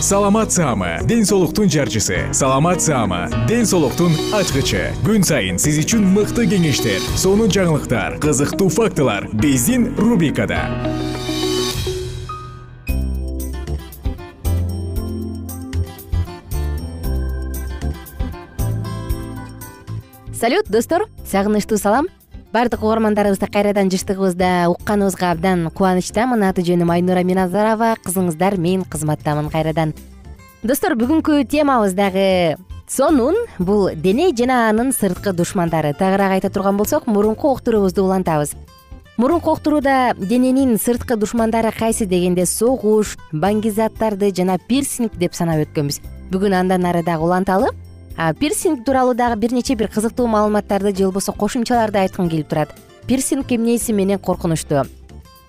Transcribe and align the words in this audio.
саламат 0.00 0.52
саама 0.52 0.98
ден 1.04 1.24
соолуктун 1.24 1.68
жарчысы. 1.70 2.32
Саламат 2.32 2.82
саама 2.82 3.28
ден 3.48 3.66
соолуктун 3.66 4.12
ачкычы. 4.34 4.92
Күн 5.04 5.24
сайын 5.24 5.58
сиз 5.58 5.78
үчүн 5.80 6.04
мыкты 6.14 6.44
кеңештер 6.50 7.00
сонун 7.16 7.48
жаңылыктар 7.48 8.18
кызыктуу 8.20 8.68
фактылар 8.68 9.28
биздин 9.32 9.94
рубрикада. 9.96 10.60
Салют 20.34 20.68
достор 20.68 21.06
сагынычтуу 21.24 21.78
салам 21.78 22.08
баардык 22.54 22.84
угармандарыбызды 22.86 23.48
кайрадан 23.50 23.90
жыштыгыбызда 23.90 24.68
укканыбызга 24.70 25.32
абдан 25.32 25.70
кубанычтамын. 25.74 26.44
Аты 26.46 26.62
жөнүм 26.62 26.92
айнура 26.94 27.24
миназарова. 27.26 27.96
Кызыңыздар 28.06 28.54
мен 28.62 28.84
кызматтамын 28.86 29.50
кайрадан. 29.50 29.90
Достор 30.62 30.94
бүгүнкү 30.94 31.42
темабыз 31.50 31.96
дагы 31.98 32.54
сонун. 32.86 33.34
Бул 33.58 33.90
дене 33.96 34.30
жана 34.38 34.68
анын 34.68 34.92
сырткы 34.94 35.32
душмандары. 35.34 35.96
Тагыраак 35.98 36.38
айта 36.38 36.50
турган 36.50 36.76
болсок 36.76 37.08
мурунку 37.08 37.50
уктуруубузду 37.50 38.04
улантабыз. 38.04 38.54
Мурунку 39.16 39.50
уктурууда 39.50 40.14
дененин 40.16 40.78
сырткы 40.78 41.16
душмандары 41.16 41.72
кайсы 41.72 42.06
дегенде 42.06 42.46
согуш 42.46 43.16
баңгизаттарды 43.32 44.30
жана 44.30 44.60
пирсинг 44.68 45.18
деп 45.18 45.34
санап 45.34 45.66
өткөнбүз. 45.66 46.00
Бүгүн 46.30 46.54
андан 46.54 46.86
ары 46.86 47.02
дагы 47.02 47.26
уланталы 47.26 47.74
пирсинг 48.16 48.84
тууралуу 48.84 49.14
дагы 49.14 49.36
бир 49.36 49.52
нече 49.52 49.74
бир 49.74 49.88
кызыктуу 49.88 50.26
маалыматтарды 50.26 50.94
же 50.96 51.04
болбосо 51.04 51.32
кошумчаларды 51.32 51.98
айткым 51.98 52.28
келип 52.28 52.48
турат. 52.48 52.70
Пирсинг 53.06 53.50
эмнеси 53.50 53.92
менен 53.92 54.18
коркунучтуу? 54.18 54.84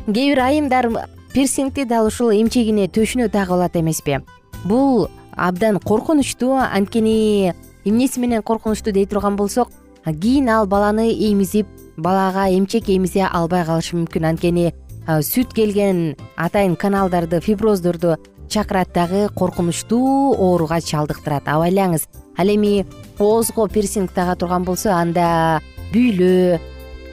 Кээ 0.08 0.34
бир 0.34 0.40
айымдар 0.40 0.90
пирсингти 1.34 1.86
дал 1.86 2.08
ушул 2.08 2.32
эмчегине 2.32 2.88
төшүнө 2.88 3.30
тагып 3.30 3.52
алат 3.52 3.76
эмеспи. 3.76 4.20
Бул 4.64 5.10
абдан 5.36 5.80
коркунучтуу 5.80 6.56
анткени 6.58 7.54
эмнеси 7.86 8.20
менен 8.20 8.42
коркунучтуу 8.42 8.94
дей 8.94 9.06
турган 9.06 9.36
болсок 9.36 9.70
кийин 10.06 10.50
ал 10.50 10.66
баланы 10.66 11.12
эмизип 11.12 11.68
балага 11.98 12.50
эмчек 12.50 12.90
эмизе 12.90 13.24
албай 13.26 13.66
калышы 13.66 13.96
мүмкүн. 13.96 14.26
Анткени 14.26 14.74
сүт 15.06 15.54
келген 15.54 16.16
атайын 16.36 16.76
каналдарды 16.76 17.40
фиброздорду 17.42 18.18
чакырат 18.50 18.94
дагы 18.94 19.30
коркунучтуу 19.30 20.36
ооруга 20.36 20.82
чалдыктырат. 20.82 21.48
Абайлаңыз 21.48 22.08
ал 22.38 22.48
эми 22.48 22.86
оозго 23.20 23.68
пирсинг 23.68 24.12
тага 24.12 24.36
турган 24.36 24.64
болсо 24.64 24.92
анда 24.94 25.62
бүйлөө 25.94 26.60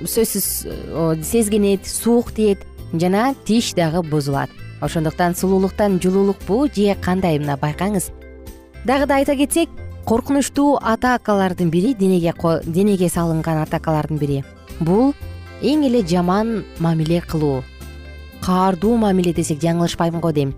сөзсүз 0.03 0.47
сезгенет 1.22 1.87
суук 1.87 2.33
тиет 2.33 2.66
жана 2.93 3.34
тиш 3.44 3.75
дагы 3.75 4.03
бузулат. 4.03 4.50
Ошондуктан 4.81 5.37
сулуулуктан 5.37 6.00
жылуулукпу 6.03 6.66
же 6.75 6.97
кандай 7.00 7.38
мына 7.38 7.56
байкаңыз. 7.56 8.11
Дагы 8.84 9.06
да 9.06 9.16
айта 9.16 9.37
кетсек 9.37 9.69
коркунучтуу 10.05 10.78
атакалардын 10.82 11.71
бири 11.71 11.94
денеге 11.94 12.34
денеге 12.66 13.09
салынган 13.09 13.62
атакалардын 13.62 14.19
бири. 14.19 14.44
Бул 14.81 15.15
эң 15.62 15.87
эле 15.87 16.03
жаман 16.03 16.65
мамиле 16.81 17.21
кылуу. 17.21 17.62
Каардуу 18.43 18.97
мамиле 18.97 19.32
десек 19.32 19.62
жаңылышпайм 19.62 20.19
го 20.21 20.32
дейм 20.32 20.55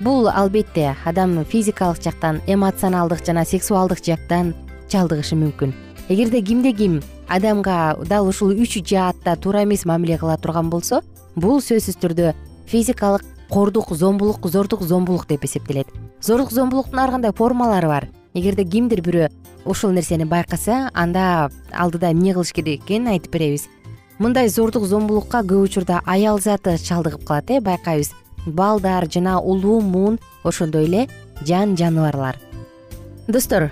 бул 0.00 0.28
албетте 0.28 0.94
адам 1.04 1.44
физикалык 1.44 2.02
жактан 2.02 2.40
эмоционалдык 2.46 3.24
жана 3.26 3.44
сексуалдык 3.44 4.04
жактан 4.04 4.54
чалдыгышы 4.88 5.36
мүмкүн. 5.36 5.74
Эгерде 6.08 6.40
кимде 6.42 6.72
ким 6.72 7.00
адамга 7.28 7.96
дал 8.06 8.28
ушул 8.28 8.50
үч 8.50 8.78
жаатта 8.86 9.36
туура 9.36 9.64
эмес 9.64 9.84
мамиле 9.84 10.18
кыла 10.18 10.36
турган 10.36 10.70
болсо 10.70 11.02
бул 11.36 11.60
сөзсүз 11.60 11.98
түрдө 11.98 12.34
физикалык 12.66 13.24
кордук 13.50 13.90
зомбулук 13.90 14.46
зордук 14.46 14.82
зомбулук 14.82 15.26
деп 15.26 15.44
эсептелет. 15.44 15.88
Зордук 16.22 16.52
зомбулуктун 16.52 16.98
ар 16.98 17.10
кандай 17.10 17.32
формалары 17.32 17.88
бар? 17.88 18.08
Эгерде 18.34 18.64
кимдир 18.64 19.02
бирөө 19.02 19.28
ушул 19.64 19.90
нерсени 19.90 20.24
байкаса 20.24 20.90
анда 20.94 21.50
алдыда 21.72 22.12
эмне 22.12 22.34
кылыш 22.34 22.52
керек 22.52 22.84
экенин 22.84 23.08
айтып 23.08 23.32
беребиз. 23.32 23.68
Мындай 24.18 24.48
зордук 24.48 24.86
зомбулукка 24.86 25.42
көп 25.42 25.68
учурда 25.68 26.00
аял 26.06 26.38
заты 26.38 26.78
чалдыгып 26.78 27.24
калат 27.24 27.50
э 27.50 27.60
байкайбыз 27.60 28.12
балдар 28.52 29.08
жана 29.10 29.40
улуу 29.40 29.80
муун 29.80 30.18
ошондой 30.44 30.84
эле 30.84 31.08
жан 31.46 31.76
жаныбарлар. 31.76 32.38
Достор 33.28 33.70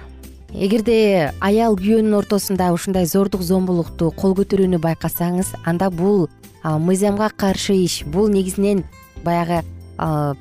эгерде 0.52 1.32
аял 1.40 1.76
күйөөнүн 1.76 2.18
ортосунда 2.18 2.72
ушундай 2.72 3.06
зордук 3.06 3.42
зомбулукту 3.42 4.10
кол 4.10 4.34
көтөрүүнү 4.38 4.78
байкасаңыз 4.78 5.54
анда 5.64 5.90
бул 5.90 6.28
мыйзамга 6.64 7.30
каршы 7.36 7.74
иш 7.84 8.04
бул 8.04 8.28
негизинен 8.28 8.84
баягы 9.24 9.62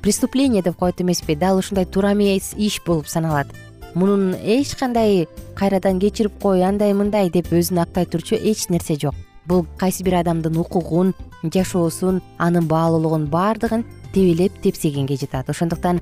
преступление 0.02 0.62
деп 0.62 0.76
коет 0.76 1.00
эмеспи 1.00 1.34
дал 1.34 1.58
ушундай 1.58 1.86
туура 1.86 2.12
эмес 2.12 2.54
иш 2.56 2.80
болуп 2.86 3.08
саналат. 3.08 3.46
Мунун 3.94 4.34
эч 4.34 4.74
кандай 4.76 5.28
кайрадан 5.54 5.98
кечирип 5.98 6.38
кой 6.40 6.62
андай 6.62 6.92
мындай 6.92 7.30
деп 7.30 7.48
өзүн 7.52 7.80
актай 7.80 8.04
турчу 8.04 8.36
эч 8.36 8.68
нерсе 8.68 8.98
жок. 9.00 9.14
Бул 9.46 9.64
кайсы 9.78 10.04
бир 10.04 10.18
адамдын 10.20 10.58
укугун 10.58 11.14
жашоосун 11.42 12.20
анын 12.36 12.66
баалуулугун 12.68 13.26
баардыгын 13.26 13.84
тебелеп 14.16 14.56
тепсегенге 14.62 15.16
жатат. 15.20 15.50
Ошондуктан 15.50 16.00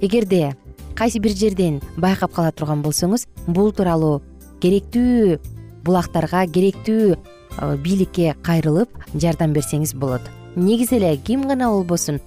эгерде 0.00 0.54
кайсы 0.94 1.18
бир 1.18 1.34
жерден 1.34 1.80
байкап 1.96 2.32
кала 2.32 2.52
турган 2.52 2.84
болсоңуз 2.84 3.26
бул 3.46 3.72
тууралуу 3.74 4.20
керектүү 4.62 5.40
булактарга 5.84 6.44
керектүү 6.46 7.16
э, 7.16 7.76
бийликке 7.82 8.36
кайрылып 8.46 8.94
жардам 9.14 9.52
берсеңиз 9.56 9.96
болот. 9.98 10.22
Негизи 10.54 11.00
эле 11.00 11.16
ким 11.16 11.48
гана 11.48 11.72
болбосун 11.74 12.20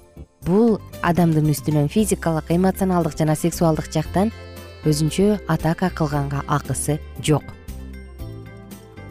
бул 0.45 0.79
адамдын 1.01 1.47
үстүнөн 1.53 1.87
физикалык 1.87 2.51
эмоционалдык 2.51 3.15
жана 3.17 3.35
сексуалдык 3.39 3.87
жактан 3.95 4.33
өзүнчө 4.83 5.39
атака 5.47 5.89
кылганга 5.95 6.43
акысы 6.47 6.99
жок 7.23 7.58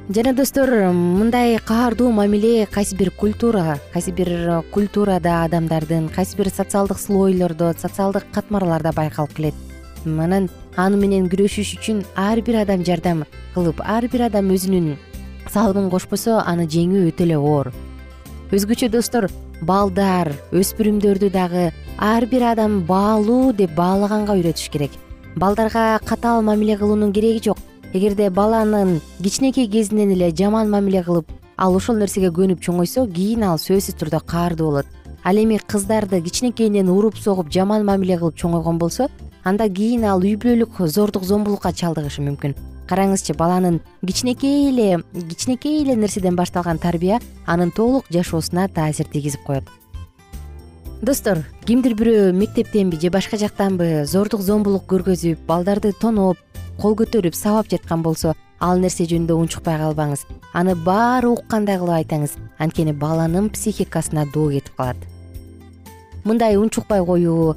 жана 0.08 0.32
достор 0.32 0.70
мындай 0.92 1.58
каардуу 1.58 2.10
мамиле 2.10 2.66
кайсы 2.66 2.96
бир 2.96 3.10
культура 3.10 3.78
кайсы 3.92 4.10
бир 4.10 4.62
культурада 4.72 5.44
адамдардын 5.44 6.08
кайсы 6.08 6.34
бир 6.36 6.48
социалдык 6.48 6.98
слойлордо 6.98 7.74
социалдык 7.78 8.24
катмарларда 8.32 8.92
байкалып 8.92 9.34
келет. 9.34 9.54
Анан 10.06 10.48
аны 10.76 10.96
менен 10.96 11.28
күрөшүш 11.28 11.74
үчүн 11.76 12.06
ар 12.16 12.40
бир 12.40 12.62
адам 12.62 12.86
жардам 12.88 13.26
кылып 13.54 13.84
ар 13.84 14.08
бир 14.08 14.24
адам 14.30 14.48
өзүнүн 14.48 14.96
салымын 15.52 15.90
кошпосо 15.92 16.40
аны 16.40 16.64
жеңүү 16.64 17.12
өтө 17.12 17.28
эле 17.28 17.36
оор. 17.36 17.72
Өзгөчө 18.50 18.88
достор 18.88 19.28
балдар 19.60 20.32
өспүрүмдөрдү 20.56 21.28
дагы 21.36 21.70
ар 21.98 22.26
бир 22.26 22.48
адам 22.54 22.80
баалуу 22.88 23.52
деп 23.52 23.76
баалаганга 23.76 24.40
үйрөтүш 24.40 24.70
керек. 24.72 24.92
Балдарга 25.36 26.00
катаал 26.04 26.40
мамиле 26.40 26.78
кылуунун 26.78 27.12
кереги 27.12 27.44
жок 27.44 27.58
эгерде 27.92 28.30
баланын 28.30 29.00
кичинекей 29.22 29.66
кезинен 29.68 30.12
эле 30.12 30.30
жаман 30.30 30.70
мамиле 30.70 31.02
кылып 31.02 31.30
ал 31.56 31.74
ошол 31.74 31.96
нерсеге 31.96 32.28
көнүп 32.28 32.60
чоңойсо 32.60 33.06
кийин 33.12 33.44
ал 33.48 33.58
сөзсүз 33.58 33.96
түрдө 33.98 34.20
каардуу 34.26 34.70
болот. 34.70 34.86
Ал 35.24 35.36
эми 35.36 35.58
кыздарды 35.58 36.20
кичинекейинен 36.20 36.88
уруп 36.88 37.16
согуп 37.16 37.50
жаман 37.50 37.84
мамиле 37.84 38.18
кылып 38.18 38.36
чоңойгон 38.36 38.78
болсо 38.78 39.08
анда 39.44 39.68
кийин 39.68 40.04
ал 40.04 40.20
үй 40.20 40.36
бүлөлүк 40.36 40.84
зордук 40.86 41.24
зомбулукка 41.24 41.72
чалдыгышы 41.72 42.22
мүмкүн. 42.22 42.54
Караңызчы 42.88 43.34
баланын 43.36 43.80
кичинекей 44.06 44.68
эле 44.68 45.02
кичинекей 45.14 45.82
эле 45.82 45.96
нерседен 45.96 46.36
башталган 46.36 46.78
тарбия 46.78 47.20
анын 47.46 47.70
толук 47.70 48.04
жашоосуна 48.10 48.68
таасир 48.68 49.06
тийгизип 49.06 49.42
коет. 49.44 49.64
Достор 51.02 51.44
кимдир 51.64 51.94
бирөө 51.94 52.32
мектептенби 52.32 52.98
же 52.98 53.10
башка 53.10 53.36
жактанбы 53.38 54.04
зордук 54.04 54.40
зомбулук 54.42 54.88
көргөзүп 54.90 55.44
балдарды 55.46 55.92
тоноп 55.92 56.38
кол 56.78 56.94
көтөрүп 56.98 57.34
сабап 57.34 57.68
жаткан 57.70 58.02
болсо 58.02 58.34
ал 58.60 58.78
нерсе 58.78 59.06
жөнүндө 59.10 59.34
унчукпай 59.34 59.78
калбаңыз. 59.80 60.24
Аны 60.54 60.74
баары 60.74 61.30
уккандай 61.32 61.78
кылып 61.78 61.96
айтаңыз. 61.98 62.36
Анткени 62.58 62.92
баланын 62.92 63.50
психикасына 63.50 64.26
доо 64.34 64.50
кетип 64.50 64.76
калат. 64.76 64.96
Мындай 66.24 66.56
унчукпай 66.58 67.04
коюу 67.04 67.56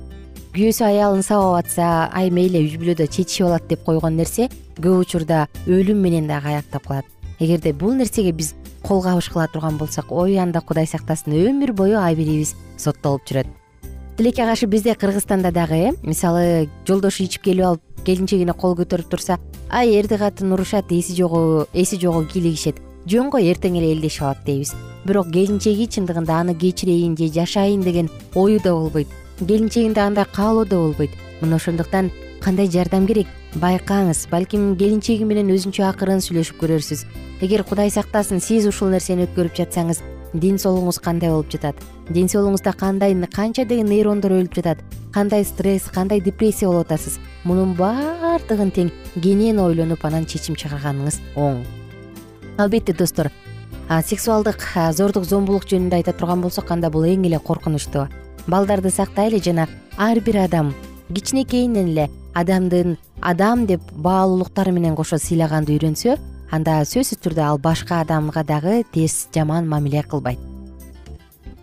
күйөөсү 0.55 0.85
аялын 0.85 1.23
сабап 1.23 1.61
атса 1.61 2.09
ай 2.13 2.29
мейли 2.33 2.65
үй 2.65 2.77
бүлөдө 2.81 3.07
чечишип 3.07 3.47
алат 3.47 3.69
деп 3.69 3.85
койгон 3.85 4.17
нерсе 4.17 4.49
көп 4.81 5.05
учурда 5.05 5.47
өлүм 5.67 6.01
менен 6.01 6.27
дагы 6.27 6.55
аяктап 6.55 6.87
калат. 6.87 7.05
Эгерде 7.39 7.73
бул 7.73 7.93
нерсеге 7.93 8.33
биз 8.33 8.53
кол 8.83 9.01
кабыш 9.03 9.29
кыла 9.29 9.47
турган 9.47 9.77
болсок 9.77 10.11
ой 10.11 10.37
анда 10.37 10.61
кудай 10.61 10.87
сактасын 10.87 11.33
өмүр 11.37 11.73
бою 11.73 11.99
ай 12.01 12.15
бирибиз 12.15 12.55
соттолуп 12.77 13.25
жүрөт 13.29 13.60
тилекке 14.21 14.45
каршы 14.45 14.67
бизде 14.67 14.93
кыргызстанда 14.93 15.51
дагы 15.51 15.73
э 15.73 15.91
мисалы 16.03 16.69
жолдошу 16.85 17.23
ичип 17.23 17.41
келип 17.41 17.65
алып 17.65 17.81
келинчегине 18.05 18.53
кол 18.53 18.75
көтөрүп 18.77 19.09
турса 19.09 19.39
ай 19.67 19.95
эрди 19.97 20.19
катын 20.21 20.53
урушат 20.53 20.91
эси 20.91 21.15
жогу 21.15 21.65
кийлигишет 21.73 22.75
жөн 23.09 23.31
го 23.31 23.39
эртең 23.39 23.79
эле 23.79 23.95
элдешип 23.95 24.21
алат 24.21 24.43
дейбиз. 24.45 24.75
Бирок 25.05 25.31
келинчеги 25.33 25.87
чындыгында 25.89 26.37
аны 26.37 26.53
кечирейин 26.53 27.17
же 27.17 27.33
жашайын 27.33 27.81
деген 27.81 28.11
ою 28.35 28.59
да 28.59 28.73
болбойт. 28.73 29.07
Келинчегинде 29.39 30.01
андай 30.01 30.25
каалоо 30.25 30.65
да 30.65 30.75
болбойт. 30.75 31.09
Мына 31.41 31.55
ошондуктан 31.55 32.11
кандай 32.41 32.69
жардам 32.69 33.07
керек? 33.07 33.25
Байкаңыз 33.55 34.29
балким 34.29 34.75
келинчеги 34.77 35.23
менен 35.23 35.49
өзүнчө 35.49 35.81
акырын 35.89 36.21
сүйлөшүп 36.21 36.61
көрөрсүз. 36.61 37.07
Эгер 37.41 37.63
кудай 37.63 37.89
сактасын 37.89 38.39
сиз 38.39 38.67
ушул 38.67 38.93
нерсени 38.93 39.25
өткөрүп 39.25 39.57
жатсаңыз 39.57 40.03
ден 40.33 40.61
соолугуңуз 40.61 41.01
кандай 41.01 41.33
болуп 41.33 41.49
жатат 41.49 41.75
ден 42.13 42.29
соолугуңузда 42.31 42.73
кандай 42.77 43.15
канча 43.27 43.65
деген 43.65 43.89
нейрондор 43.89 44.31
өлүп 44.31 44.55
жатат? 44.55 44.79
Кандай 45.11 45.45
стресс 45.45 45.89
кандай 45.91 46.21
депрессия 46.21 46.67
болуп 46.67 46.87
атасыз? 46.87 47.19
Мунун 47.43 47.75
баардыгын 47.75 48.71
тең 48.71 48.91
кенен 49.21 49.59
ойлонуп 49.59 50.05
анан 50.05 50.25
чечим 50.25 50.55
чыгарганыңыз 50.55 51.19
оң. 51.35 51.63
Албетте 52.57 52.93
достор 52.93 53.31
сексуалдык 53.99 54.63
зордук 54.95 55.25
зомбулук 55.27 55.65
жөнүндө 55.67 55.99
айта 55.99 56.13
турган 56.15 56.41
болсок 56.41 56.71
анда 56.71 56.89
бул 56.89 57.03
эң 57.03 57.25
эле 57.27 57.39
коркунучтуу 57.39 58.07
балдарды 58.47 58.89
сактайлы 58.89 59.41
жана 59.43 59.67
ар 59.97 60.19
бир 60.19 60.37
адам 60.45 60.73
кичинекейинен 61.13 61.89
эле 61.91 62.09
адамдын 62.33 62.97
адам 63.21 63.65
деп 63.67 63.81
баалуулуктары 63.91 64.71
менен 64.71 64.95
кошо 64.95 65.19
сыйлаганды 65.19 65.75
үйрөнсө 65.75 66.15
анда 66.51 66.79
сөзсүз 66.85 67.19
түрдө 67.25 67.43
ал 67.49 67.59
башка 67.59 67.99
адамга 68.05 68.45
дагы 68.47 68.83
терс 68.93 69.27
жаман 69.35 69.67
мамиле 69.67 70.03
кылбайт 70.03 70.50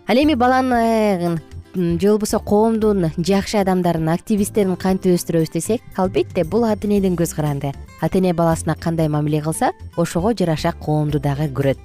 ал 0.09 0.17
эми 0.17 0.33
баланы 0.33 1.39
же 1.75 2.07
болбосо 2.09 2.39
коомдун 2.39 3.11
жакшы 3.17 3.59
адамдарын 3.59 4.09
активисттерин 4.09 4.75
кантип 4.75 5.13
өстүрөбүз 5.13 5.51
десек 5.53 5.83
албетте 6.01 6.43
бул 6.43 6.63
ата 6.65 6.87
энедин 6.87 7.13
көз 7.13 7.35
каранды. 7.35 7.75
Ата 8.01 8.17
эне 8.17 8.33
баласына 8.33 8.73
кандай 8.73 9.07
мамиле 9.07 9.39
кылса 9.39 9.69
ошого 9.97 10.33
жараша 10.33 10.71
коомду 10.71 11.19
дагы 11.19 11.45
көрөт. 11.53 11.77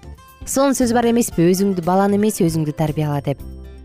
Сонун 0.47 0.73
сөз 0.73 0.94
бар 0.94 1.11
эмеспи 1.11 1.44
өзүңдү 1.50 1.85
баланы 1.85 2.17
эмес 2.17 2.41
өзүңдү 2.41 2.73
тарбияла 2.73 3.21
деп. 3.21 3.43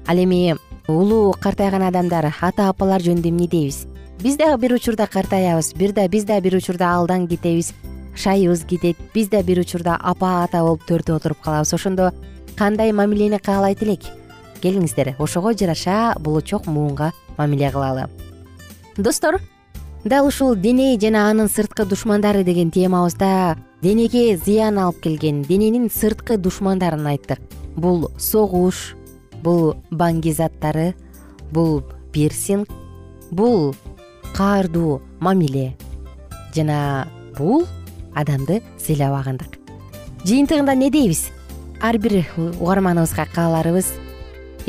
Ал 0.07 0.15
эми 0.15 0.55
улуу 0.87 1.33
картайган 1.33 1.83
адамдар 1.83 2.31
ата 2.39 2.69
апалар 2.69 3.03
жөнүндө 3.03 3.27
эмне 3.27 3.47
дейбиз? 3.51 3.87
Биз 4.23 4.37
дагы 4.37 4.55
бир 4.61 4.75
учурда 4.77 5.07
картаябыз 5.07 5.73
бир 5.73 5.91
да 5.91 6.07
биз 6.07 6.23
да 6.23 6.39
бир 6.39 6.55
учурда 6.55 6.93
алдан 6.95 7.27
кетебиз 7.27 7.73
шайыбыз 8.15 8.63
кетет 8.63 8.95
биз 9.13 9.27
да 9.27 9.43
бир 9.43 9.59
учурда 9.59 9.99
апа 9.99 10.45
ата 10.45 10.63
болуп 10.63 10.87
төрдө 10.87 11.17
отуруп 11.19 11.41
калабыз. 11.43 11.73
Ошондо 11.73 12.13
кандай 12.55 12.93
мамилени 12.93 13.37
каалайт 13.37 13.83
элек 13.83 14.07
келиңиздер. 14.59 15.15
Ошого 15.19 15.53
жараша 15.53 16.15
булучок 16.19 16.67
муунга 16.67 17.11
мамиле 17.37 17.71
кылалы. 17.71 18.09
Достор 18.97 19.39
дал 20.03 20.27
ушул 20.27 20.55
дене 20.55 20.97
жана 20.99 21.29
анын 21.29 21.49
сырткы 21.49 21.85
душмандары 21.85 22.43
деген 22.43 22.71
темабызда 22.71 23.57
денеге 23.81 24.37
зыян 24.37 24.77
алып 24.79 25.01
келген 25.01 25.41
дененин 25.43 25.89
сырткы 25.89 26.37
душмандарын 26.37 27.07
айттык. 27.07 27.39
Бул 27.75 28.11
согуш 28.17 28.95
бул 29.43 29.75
баңги 29.91 30.33
заттары 30.33 30.93
бул 31.51 31.83
пирсинг 32.11 32.67
бул 33.31 33.75
каардуу 34.35 35.01
мамиле 35.19 35.77
жана 36.55 37.07
бул 37.37 37.65
адамды 38.15 38.61
сыйлабагандык 38.77 39.59
жыйынтыгында 40.25 40.75
эмне 40.75 40.89
дейбиз? 40.91 41.29
Ар 41.81 41.97
бир 41.97 42.25
угарманыбызга 42.59 43.25
кааларыбыз 43.33 43.87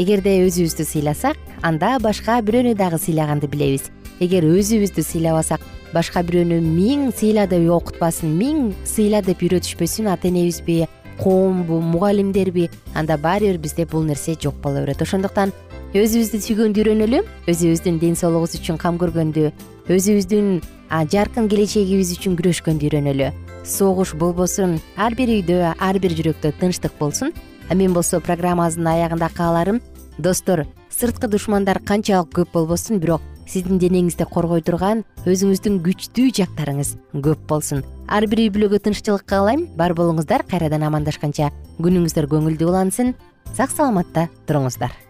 эгерде 0.01 0.33
өзүбүздү 0.47 0.85
сыйласак 0.89 1.37
анда 1.61 1.99
башка 2.01 2.39
бирөөнү 2.41 2.73
дагы 2.79 2.97
сыйлаганды 2.97 3.51
билебиз. 3.53 3.91
Эгер 4.21 4.47
өзүбүздү 4.49 5.05
сыйлабасак 5.05 5.61
башка 5.93 6.23
бирөөнү 6.25 6.57
миң 6.65 7.11
сыйла 7.13 7.45
деп 7.51 7.69
окутпасын 7.75 8.33
миң 8.39 8.71
сыйла 8.89 9.21
деп 9.21 9.45
үйрөтүшпөсүн 9.45 10.09
ата 10.09 10.31
энебизби 10.31 10.87
коомбу 11.21 11.83
мугалимдерби 11.85 12.71
анда 12.95 13.19
баары 13.21 13.53
бир 13.53 13.59
бизде 13.59 13.85
бул 13.85 14.07
нерсе 14.09 14.39
жок 14.41 14.57
боло 14.63 14.81
берет. 14.81 15.03
Ошондуктан 15.03 15.53
өзүбүздү 15.93 16.41
сүйгөндү 16.47 16.81
үйрөнөлү 16.81 17.21
өзүбүздүн 17.53 18.01
ден 18.01 18.17
соолугубуз 18.17 18.57
үчүн 18.57 18.81
кам 18.81 18.97
көргөндү 18.97 19.53
өзүбүздүн 19.93 20.63
жаркын 21.13 21.53
келечегибиз 21.53 22.17
үчүн 22.17 22.41
күрөшкөндү 22.41 22.89
үйрөнөлү. 22.89 23.33
Согуш 23.69 24.15
болбосун 24.17 24.79
ар 24.97 25.13
бир 25.13 25.29
үйдө 25.29 25.75
ар 25.77 25.99
бир 26.01 26.17
жүрөктө 26.17 26.57
тынчтык 26.57 26.97
болсун. 26.97 27.35
Мен 27.71 27.93
болсо 27.95 28.19
программабыздын 28.19 28.89
аягында 28.91 29.29
кааларым 29.31 29.77
достор 30.21 30.67
сырткы 30.93 31.29
душмандар 31.29 31.81
канчалык 31.81 32.33
көп 32.37 32.53
болбосун 32.55 33.01
бирок 33.01 33.23
сиздин 33.51 33.81
денеңизди 33.83 34.27
коргой 34.31 34.63
турган 34.63 35.03
өзүңүздүн 35.27 35.81
күчтүү 35.85 36.31
жактарыңыз 36.39 36.95
көп 37.27 37.45
болсун. 37.51 37.83
Ар 38.07 38.27
бир 38.31 38.45
үй 38.45 38.51
бүлөгө 38.55 38.83
тынччылык 38.87 39.27
каалайм 39.27 39.67
бар 39.77 39.97
болуңуздар 39.99 40.47
кайрадан 40.47 40.87
амандашканча. 40.87 41.51
Күнүңүздөр 41.83 42.31
көңүлдүү 42.31 42.71
улансын 42.71 43.15
сак 43.57 43.75
саламатта 43.75 44.29
туруңуздар 44.47 45.10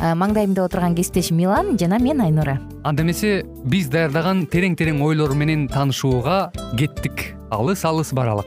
маңдайымда 0.00 0.64
отурган 0.64 0.94
кесиптешим 0.96 1.36
милан 1.36 1.76
жана 1.78 1.98
мен 2.00 2.20
айнура. 2.20 2.58
Анда 2.84 3.02
эмесе 3.02 3.44
биз 3.64 3.90
даярдаган 3.92 4.46
терең 4.50 4.76
терең 4.80 5.02
ойлор 5.04 5.34
менен 5.36 5.68
таанышууга 5.68 6.50
кеттик. 6.78 7.34
Алыс 7.50 7.84
алыс 7.84 8.12
баралык. 8.12 8.46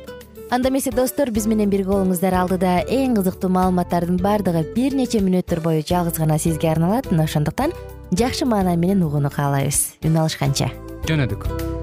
Анда 0.50 0.70
эмесе 0.70 0.92
достор 0.92 1.32
биз 1.32 1.46
менен 1.48 1.70
бирге 1.70 1.92
болуңуздар. 1.92 2.34
Алдыда 2.34 2.82
эң 2.88 3.16
кызыктуу 3.20 3.50
маалыматтардын 3.54 4.18
баардыгы 4.22 4.66
бир 4.76 4.98
нече 4.98 5.22
мүнөттөр 5.22 5.62
бою 5.62 5.86
жалгыз 5.86 6.18
гана 6.18 6.40
сизге 6.40 6.72
арналат. 6.72 7.12
Мына 7.12 7.30
ошондуктан 7.30 7.74
жакшы 8.12 8.46
маанай 8.46 8.78
менен 8.78 9.06
угууну 9.06 9.30
каалайбыз 9.34 10.00
үн 10.04 10.18
алышканча. 10.18 10.72
Жөнөдүк 11.10 11.83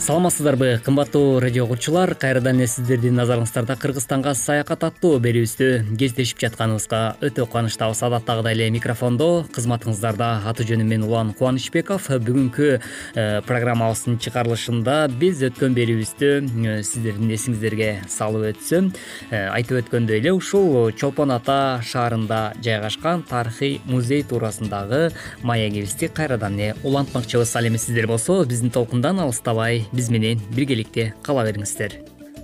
саламатсыздарбы 0.00 0.80
кымбаттуу 0.82 1.40
радио 1.40 1.64
угуучулар 1.64 2.14
кайрадан 2.14 2.56
эле 2.56 2.66
сиздердин 2.66 3.18
назарыңыздарда 3.20 3.74
кыргызстанга 3.76 4.32
саякат 4.32 4.86
аттуу 4.86 5.18
берүүбүздү 5.20 5.98
кездешип 6.00 6.40
жатканыбызга 6.40 7.18
өтө 7.20 7.44
кубанычтабыз 7.44 8.00
адаттагыдай 8.08 8.56
эле 8.56 8.70
микрофондо 8.72 9.44
кызматыңыздарда 9.52 10.28
аты 10.48 10.64
жөнүм 10.70 10.88
мен 10.88 11.04
улан 11.04 11.34
кубанычбеков 11.36 12.08
бүгүнкү 12.14 12.70
э, 12.70 13.26
программабыздын 13.44 14.16
чыгарылышында 14.24 14.96
биз 15.20 15.42
өткөн 15.50 15.76
берүүбүздү 15.76 16.32
э, 16.48 16.78
сиздердин 16.80 17.36
эсиңиздерге 17.36 17.90
салып 18.08 18.54
өтсөм. 18.54 18.88
Э, 19.28 19.50
айтып 19.52 19.82
өткөндөй 19.82 20.22
эле 20.22 20.32
ушул 20.32 20.94
чолпон 20.96 21.36
ата 21.36 21.82
шаарында 21.84 22.54
жайгашкан 22.64 23.26
тарыхый 23.28 23.82
музей 23.84 24.24
туурасындагы 24.24 25.12
маегибизди 25.44 26.08
кайрадан 26.08 26.56
эле 26.56 26.74
улантмакчыбыз. 26.84 27.54
Ал 27.60 27.68
эми 27.68 27.76
сиздер 27.76 28.08
болсо 28.08 28.40
биздин 28.46 28.72
толкундан 28.72 29.20
алыстабай 29.20 29.89
биз 29.92 30.10
менен 30.10 30.40
биргеликте 30.54 31.12
кала 31.22 31.44
бериңиздер. 31.46 31.98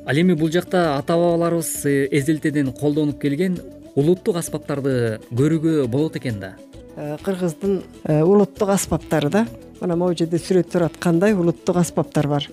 Ал 0.07 0.19
эми 0.19 0.35
бул 0.38 0.50
жакта 0.50 0.97
ата 0.97 1.17
бабаларыбыз 1.19 1.71
э, 1.87 2.09
эзелтеден 2.11 2.73
колдонуп 2.73 3.21
келген 3.23 3.59
улуттук 3.95 4.38
аспаптарды 4.38 5.21
көрүүгө 5.31 5.87
болот 5.91 6.19
экен 6.19 6.41
да. 6.41 6.53
Э, 6.97 7.17
кыргыздын 7.23 7.81
э, 8.05 8.21
улуттук 8.23 8.71
аспаптары 8.75 9.31
да. 9.31 9.47
Мына 9.81 9.97
могу 9.97 10.15
жерде 10.19 10.38
сүрөт 10.38 10.71
турат 10.73 10.99
кандай 10.99 11.35
улуттук 11.35 11.79
аспаптар 11.83 12.29
бар. 12.31 12.47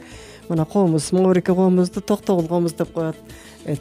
Мына 0.50 0.66
комуз 0.66 1.12
моңоруке 1.14 1.56
комузду 1.56 2.02
токтогул 2.02 2.48
комуз 2.48 2.74
деп 2.74 2.94
коет. 2.94 3.16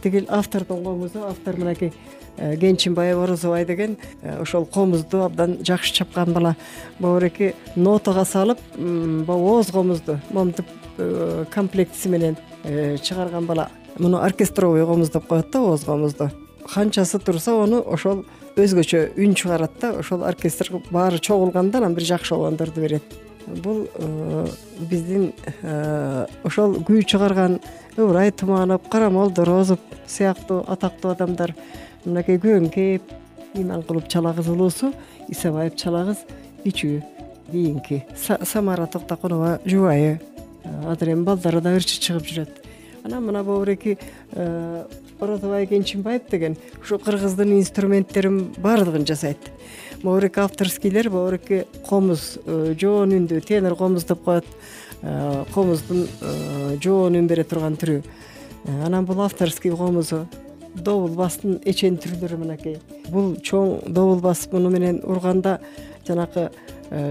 Тигил 0.03 0.27
автордун 0.29 0.85
комузу 0.85 1.25
автор 1.27 1.57
мынакей 1.57 1.93
кенчинбаев 2.37 3.19
орозобай 3.19 3.65
деген 3.65 3.97
ошол 4.41 4.65
комузду 4.67 5.25
абдан 5.25 5.59
жакшы 5.65 5.93
чапкан 5.93 6.33
бала. 6.33 6.55
Моңоруке 7.01 7.55
нотага 7.75 8.25
салып 8.25 8.61
могу 8.77 9.57
ооз 9.57 9.73
комузду 9.73 10.21
момунтип 10.31 10.67
Э, 10.67 10.82
комплектиси 11.51 12.09
менен 12.09 12.37
э, 12.65 12.97
чыгарган 12.99 13.47
бала. 13.47 13.69
Муну 13.99 14.19
оркестровый 14.19 14.87
комуз 14.87 15.11
деп 15.11 15.27
коет 15.27 15.51
да 15.51 15.61
ооз 15.61 15.85
комузду 15.85 16.31
канчасы 16.73 17.19
турса 17.19 17.55
ону 17.55 17.83
ошол 17.87 18.25
өзгөчө 18.57 19.13
үн 19.17 19.35
чыгарат 19.35 19.73
да 19.81 19.93
ошол 19.99 20.25
оркестр 20.25 20.71
баары 20.91 21.19
чогулганда 21.19 21.79
анан 21.79 21.95
бир 21.95 22.05
жакшы 22.05 22.35
болгондорду 22.35 22.81
берет. 22.81 23.03
Бул 23.47 23.89
э, 23.95 24.47
биздин 24.79 25.33
ошол 26.45 26.79
күү 26.83 27.03
чыгарган 27.05 27.61
ыбырай 27.97 28.31
туманов 28.31 28.89
карамол 28.89 29.31
дорозов 29.31 29.79
сыяктуу 30.07 30.65
атактуу 30.69 31.13
адамдар. 31.13 31.55
Мынакей 32.05 32.39
күбөңкеев 32.39 33.03
иманкулов 33.55 34.09
чала 34.09 34.33
кызы 34.35 34.53
улуусу 34.53 34.93
исабаев 35.29 35.77
чала 35.77 36.05
кыз 36.09 36.25
кичүү 36.65 37.03
кийинки 37.51 38.05
самара 38.17 38.87
токтокунова 38.87 39.61
жубайы 39.65 40.21
азыр 40.65 41.13
эми 41.15 41.25
балдары 41.25 41.61
да 41.61 41.75
ырчы 41.77 42.01
чыгып 42.01 42.27
жүрөт. 42.29 42.63
Анан 43.05 43.25
мына 43.27 43.43
бобуреки 43.43 43.99
э, 44.33 44.85
орозобай 45.21 45.67
кенчинбаев 45.67 46.23
деген 46.31 46.57
ушу 46.81 46.99
кыргыздын 46.99 47.59
инструменттерин 47.59 48.55
баардыгын 48.59 49.07
жасайт. 49.07 49.39
Могуреки 50.03 50.41
авторскийлер 50.41 51.11
могуреки 51.11 51.65
комуз 51.89 52.39
э, 52.45 52.75
жоон 52.79 53.17
үндүү 53.19 53.41
тенор 53.47 53.77
комуз 53.77 54.05
деп 54.05 54.23
коет 54.23 54.47
э, 55.03 55.45
комуздун 55.55 56.07
жоон 56.83 57.19
үн 57.19 57.27
бере 57.27 57.45
турган 57.45 57.75
түрү. 57.75 58.03
Анан 58.87 59.05
бул 59.05 59.21
авторский 59.23 59.75
комузу 59.75 60.29
добул 60.75 61.11
бастын 61.17 61.59
эчен 61.65 61.99
түрлөрү 62.01 62.39
мынакей. 62.39 62.79
Бул 63.11 63.35
чоң 63.43 63.81
добул 63.89 64.21
бас 64.23 64.47
муну 64.53 64.71
менен 64.71 65.01
урганда 65.05 65.59
жанакы 66.07 66.51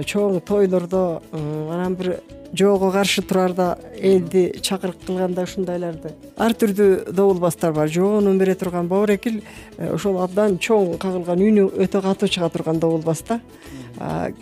чоң 0.06 0.42
тойлордо 0.46 1.22
анан 1.34 1.96
бир 1.96 2.16
жоого 2.54 2.92
каршы 2.92 3.22
турарда 3.22 3.78
элди 3.98 4.52
чакырык 4.62 5.06
кылганда 5.06 5.46
ушундайларды. 5.48 6.12
Ар 6.38 6.54
түрдүү 6.54 7.12
добул 7.12 7.40
бастар 7.40 7.74
бар. 7.74 7.88
Жоон 7.90 8.28
үн 8.28 8.40
бере 8.40 8.56
турган 8.56 8.90
бобурекил 8.92 9.40
э, 9.78 9.94
ошол 9.94 10.20
абдан 10.24 10.58
чоң 10.60 10.98
кагылган 11.00 11.40
үнү 11.40 11.70
өтө 11.86 12.02
катуу 12.04 12.30
чыга 12.30 12.50
турган 12.52 12.80
добул 12.80 13.02
бас 13.06 13.24
да 13.28 13.40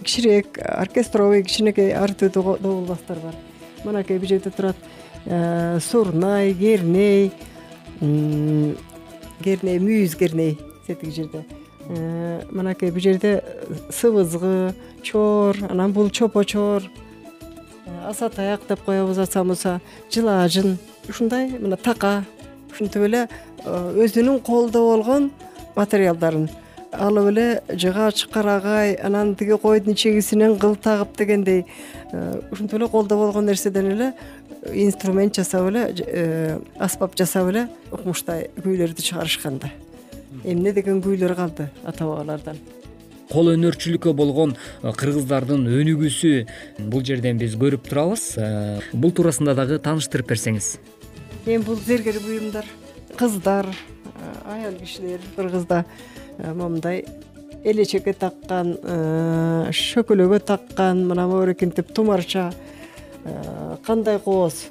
кичирэк 0.04 0.60
оркестровый 0.62 1.44
кичинекей 1.44 1.94
артүү 1.94 2.30
добулбастар 2.34 3.20
бар. 3.22 3.38
Мынакей 3.84 4.20
бул 4.20 4.28
жерде 4.28 4.50
турат 4.50 4.78
сурнай 5.84 6.54
керней 6.54 7.32
керней 9.44 9.80
мүйүз 9.84 10.16
керней 10.18 10.58
тетиги 10.88 11.12
жерде 11.22 11.44
мынакей 11.90 12.92
бул 12.92 13.02
жерде 13.02 13.44
сыбызгы 13.90 14.74
чор 15.04 15.58
анан 15.70 15.94
бул 15.94 16.10
чопо 16.10 16.44
чор 16.44 16.84
аса 18.06 18.30
таяк 18.30 18.62
деп 18.70 18.84
коебуз 18.86 19.18
аса 19.18 19.44
муса 19.44 19.80
жылаажын 20.12 20.78
ушундай 21.10 21.50
мына 21.60 21.78
така 21.78 22.24
ушинтип 22.72 23.04
эле 23.08 23.28
өзүнүн 23.66 24.40
колдо 24.46 24.84
болгон 24.86 25.32
материалдарын. 25.76 26.50
Алып 26.92 27.30
эле 27.30 27.48
жыгач 27.70 28.26
карагай 28.34 28.96
анан 28.96 29.36
тиги 29.36 29.58
койдун 29.58 29.96
чегисинен 29.96 30.58
кыл 30.60 30.76
тагып 30.76 31.18
дегендей 31.18 31.66
э, 32.12 32.42
ушинтип 32.52 32.80
эле 32.80 32.88
колдо 32.90 33.18
болгон 33.18 33.46
нерседен 33.46 33.92
эле 33.92 34.14
инструмент 34.74 35.36
жасап 35.36 35.68
эле 35.70 35.94
э, 36.06 36.60
аспап 36.80 37.16
жасап 37.18 37.50
эле 37.50 37.68
укмуштай 37.92 38.50
күүлөрдү 38.58 39.06
чыгарышкан 39.06 39.60
да 39.60 39.70
эмне 40.44 40.74
деген 40.74 41.02
күүлөр 41.06 41.36
калды 41.38 41.70
ата 41.84 42.06
бабалардан 42.06 42.60
кол 43.30 43.52
өнөрчүлүккө 43.54 44.14
болгон 44.18 44.56
э, 44.56 44.92
кыргыздардын 44.92 45.68
өнүгүүсү 45.80 46.34
бул 46.90 47.06
жерден 47.06 47.38
биз 47.38 47.54
көрүп 47.62 47.86
турабыз. 47.86 48.32
Бул 48.94 49.14
туурасында 49.14 49.54
дагы 49.54 49.78
тааныштырып 49.86 50.32
берсеңиз. 50.32 50.80
Эми 51.46 51.62
бул 51.62 51.78
зергер 51.86 52.18
буюмдар 52.26 52.66
кыздар 53.20 53.70
аял 54.50 54.74
кишилер 54.82 55.22
кыргызда 55.36 55.84
Э, 56.40 56.54
момундай 56.54 57.04
элечекке 57.68 58.14
таккан 58.16 58.78
э, 58.80 59.72
шөкөлөгө 59.76 60.40
таккан 60.48 61.02
мына 61.10 61.26
моерекинтип 61.28 61.92
тумарча 61.92 62.46
э, 63.26 63.76
кандай 63.84 64.22
кооз 64.24 64.70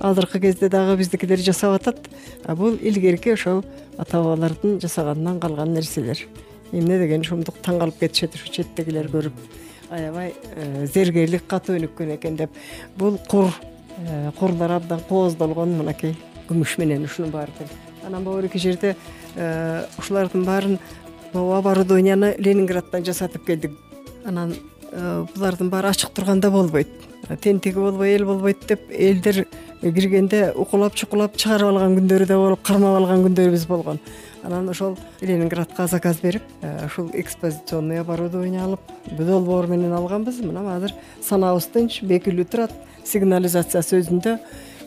азыркы 0.00 0.40
кезде 0.40 0.68
дагы 0.68 0.96
биздикилер 0.98 1.38
жасап 1.38 1.80
атат. 1.80 2.08
Бул 2.56 2.78
илгерки 2.80 3.32
ошол 3.34 3.64
ата 3.98 4.22
бабалардын 4.22 4.80
жасаганынан 4.80 5.40
калган 5.40 5.74
нерселер. 5.74 6.18
Эмне 6.72 6.98
деген 6.98 7.20
ушундук 7.20 7.60
таң 7.62 7.78
калып 7.80 8.00
кетишет 8.00 8.34
ушу 8.34 8.50
четтегилер 8.52 9.10
көрүп 9.12 9.38
аябай 9.94 10.34
зергерлик 10.90 11.46
катуу 11.46 11.76
өнүккөн 11.78 12.16
экен 12.16 12.36
деп. 12.36 12.50
Бул 12.96 13.18
кур 13.28 13.52
курлар 14.38 14.78
абдан 14.80 15.00
кооздолгон 15.08 15.76
мынакей 15.78 16.16
күмүш 16.48 16.78
менен 16.82 17.04
ушунун 17.06 17.30
баары 17.30 17.54
тең 17.58 17.70
анан 18.06 18.24
могу 18.24 18.58
жерде 18.58 18.96
ушулардын 19.98 20.44
баарын 20.44 20.78
оборудованияны 21.34 22.34
ленинграддан 22.38 23.04
жасатып 23.04 23.46
келдик. 23.46 23.72
Анан 24.24 24.54
э, 24.92 25.24
булардын 25.34 25.70
баары 25.70 25.88
ачык 25.88 26.12
турганда 26.14 26.50
болбойт. 26.50 26.88
Тентеги 27.40 27.78
болбой 27.78 28.14
эл 28.14 28.24
болбойт 28.24 28.66
деп 28.68 28.90
элдер 28.90 29.46
киргенде 29.92 30.52
укулап 30.56 30.94
чукулап 30.96 31.36
чыгарып 31.36 31.68
алган 31.74 31.96
күндөрү 31.98 32.28
да 32.28 32.38
болуп 32.40 32.62
кармап 32.64 32.96
алган 33.00 33.24
күндөрүбүз 33.26 33.66
болгон. 33.68 34.00
Анан 34.44 34.68
ошол 34.68 34.96
ленинградка 35.20 35.86
заказ 35.86 36.20
берип 36.22 36.42
э, 36.62 36.86
ушул 36.86 37.10
экспозиционный 37.12 38.00
оборудование 38.00 38.62
алып 38.62 38.80
долбоор 39.18 39.66
менен 39.66 39.92
алганбыз. 39.92 40.40
Мына 40.44 40.64
азыр 40.76 40.94
санаабыз 41.22 41.68
тынч 41.72 42.02
бекилүү 42.02 42.44
турат. 42.44 42.72
Сигнализациясы 43.04 44.00
өзүндө. 44.00 44.38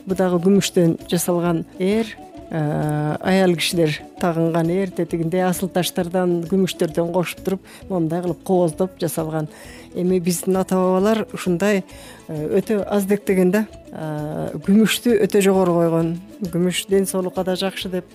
Бул 0.05 0.17
дагы 0.17 0.39
күмүштөн 0.45 0.97
жасалган 1.09 1.65
эр 1.79 2.15
Э, 2.49 3.17
аял 3.19 3.55
кишилер 3.55 3.91
тагынган 4.21 4.69
эр 4.71 4.91
тетигинде 4.95 5.41
асыл 5.43 5.67
таштардан 5.67 6.45
күмүштөрдөн 6.47 7.09
кошуп 7.11 7.41
туруп 7.43 7.65
момундай 7.89 8.21
кылып 8.23 8.39
кооздоп 8.47 8.93
жасалган 9.01 9.49
эми 9.97 10.19
биздин 10.19 10.57
ата 10.57 10.75
бабалар 10.75 11.25
ушундай 11.33 11.83
э, 12.27 12.59
өтө 12.59 12.83
аздектеген 12.85 13.51
да. 13.51 13.65
Э, 13.91 14.53
күмүштү 14.65 15.17
өтө 15.25 15.41
жогору 15.41 15.77
койгон. 15.79 16.15
Күмүш 16.53 16.85
ден 16.89 17.07
соолукка 17.09 17.43
да 17.47 17.57
жакшы 17.59 17.89
деп 17.89 18.05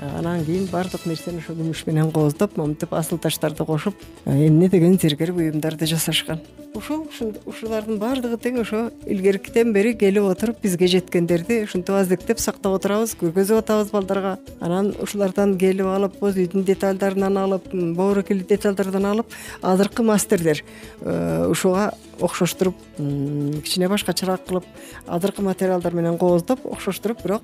анан 0.00 0.44
кийин 0.44 0.66
баардык 0.70 1.06
нерсени 1.06 1.42
ошо 1.42 1.54
күмүш 1.58 1.84
менен 1.86 2.10
кооздоп 2.12 2.56
моминтип 2.56 2.92
асыл 2.94 3.18
таштарды 3.18 3.64
кошуп 3.64 3.94
эмне 4.26 4.68
деген 4.68 4.98
зергер 4.98 5.32
буюмдарды 5.32 5.86
жасашкан. 5.86 6.40
Ушул 6.74 7.04
ушулардын 7.44 7.98
баардыгы 8.00 8.38
тең 8.40 8.60
ошо 8.62 8.82
илгеркиден 9.04 9.74
бери 9.74 9.92
келип 9.98 10.24
отуруп 10.24 10.62
бизге 10.62 10.88
жеткендерди 10.88 11.62
ушинтип 11.66 11.94
аздектеп 11.98 12.40
сактап 12.40 12.78
отурабыз 12.78 13.12
көргөзүп 13.20 13.60
атабыз 13.60 13.92
балдарга. 13.92 14.38
Анан 14.60 14.94
ушулардан 15.02 15.58
келип 15.60 15.86
алып 15.86 16.16
боз 16.20 16.38
үйдүн 16.40 16.64
детальдарынан 16.64 17.36
алып 17.44 17.68
боорукелүү 17.72 18.48
детальдардан 18.48 19.10
алып 19.10 19.36
азыркы 19.60 20.02
мастерлер 20.02 20.64
э, 21.02 21.46
ушуга 21.50 21.92
окшоштуруп 22.22 22.76
кичине 22.96 23.88
башкачараак 23.88 24.46
кылып 24.48 24.66
азыркы 25.06 25.42
материалдар 25.42 25.94
менен 25.94 26.18
кооздоп 26.18 26.64
окшоштуруп 26.66 27.22
бирок 27.24 27.42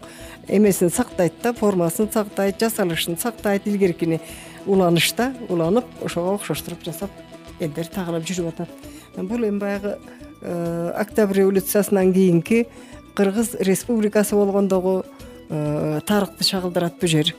эмесин 0.49 0.91
сактайт 0.91 1.35
да 1.43 1.53
формасын 1.53 2.11
сактайт 2.13 2.61
жасалышын 2.61 3.19
сактайт 3.19 3.67
илгеркини 3.67 4.21
уланышта 4.67 5.33
уланып 5.49 5.85
ошого 6.05 6.35
окшоштуруп 6.35 6.85
жасап 6.85 7.11
элдер 7.61 7.89
тагынып 7.91 8.27
жүрүп 8.29 8.53
атат. 8.53 8.69
Бул 9.17 9.45
эми 9.45 9.59
баягы 9.59 9.99
э, 10.43 10.93
октябрь 10.95 11.41
революциясынан 11.41 12.13
кийинки 12.13 12.67
кыргыз 13.15 13.57
республикасы 13.61 14.37
болгондогу 14.37 15.05
э, 15.49 16.01
тарыхты 16.07 16.45
чагылдырат 16.45 17.01
бул 17.01 17.09
жер. 17.09 17.35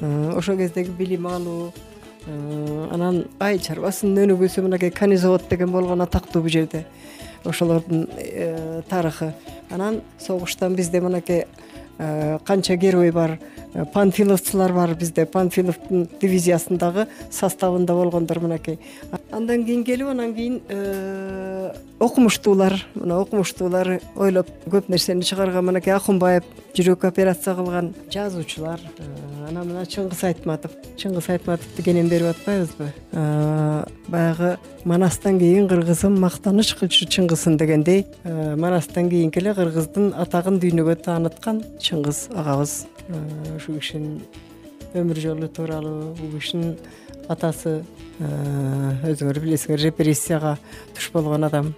Э, 0.00 0.32
ошол 0.36 0.56
кездеги 0.56 0.90
билим 0.90 1.26
алуу 1.26 1.72
анан 2.26 3.24
айыл 3.38 3.60
чарбасынын 3.64 4.26
өнүгүүсү 4.26 4.64
мынакей 4.66 4.90
конезавод 4.90 5.48
деген 5.50 5.72
болгон 5.72 6.00
атактуу 6.04 6.42
бул 6.42 6.50
жерде. 6.50 6.84
Ошолордун 7.44 8.08
тарыхы. 8.88 9.32
Анан 9.70 10.02
согуштан 10.18 10.74
бизде 10.74 11.00
мынакей 11.00 11.46
канча 12.44 12.76
герой 12.76 13.10
бар 13.12 13.38
панфиловцылар 13.92 14.72
бар 14.72 14.94
бизде. 14.94 15.26
Панфиловдун 15.26 16.08
дивизиясындагы 16.20 17.06
составында 17.30 17.94
болгондор 17.94 18.40
мынакей. 18.40 18.78
Андан 19.30 19.64
кийин 19.64 19.84
келип 19.84 20.08
анан 20.08 20.34
кийин 20.34 20.60
э, 20.68 21.72
окумуштуулар 22.00 22.74
мына 22.94 23.20
окумуштуулар 23.20 24.00
ойлоп 24.16 24.50
көп 24.66 24.88
нерсени 24.88 25.22
чыгарган. 25.22 25.64
Мынакей 25.64 25.94
акунбаев 25.94 26.44
жүрөк 26.74 27.06
операция 27.06 27.54
кылган 27.54 27.94
жазуучулар 28.10 28.80
э, 28.98 29.39
анан 29.50 29.66
мына 29.66 29.82
чыңгыз 29.82 30.20
айтматов. 30.28 30.74
Чыңгыз 31.00 31.26
айтматовду 31.34 31.82
кенен 31.82 32.08
берип 32.08 32.28
атпайбызбы? 32.30 32.90
Баягы 34.06 34.50
манастан 34.84 35.40
кийин 35.40 35.66
кыргызым 35.68 36.20
мактаныч 36.22 36.74
кылчу 36.78 37.08
чыңгызын 37.10 37.58
дегендей 37.58 38.04
манастан 38.24 39.10
кийинки 39.10 39.42
эле 39.42 39.54
кыргыздын 39.58 40.12
атагын 40.22 40.60
дүйнөгө 40.62 40.94
тааныткан 41.02 41.64
чыңгыз 41.82 42.28
агабыз 42.30 42.86
ушул 43.56 43.80
кишинин 43.80 44.20
өмүр 44.94 45.18
жолу 45.18 45.50
тууралуу 45.50 46.14
бул 46.14 46.38
кишинин 46.38 46.76
атасы 47.28 47.80
өзүңөр 48.22 49.42
билесиңер 49.42 49.82
репрессияга 49.88 50.58
туш 50.94 51.10
болгон 51.14 51.50
адам. 51.50 51.74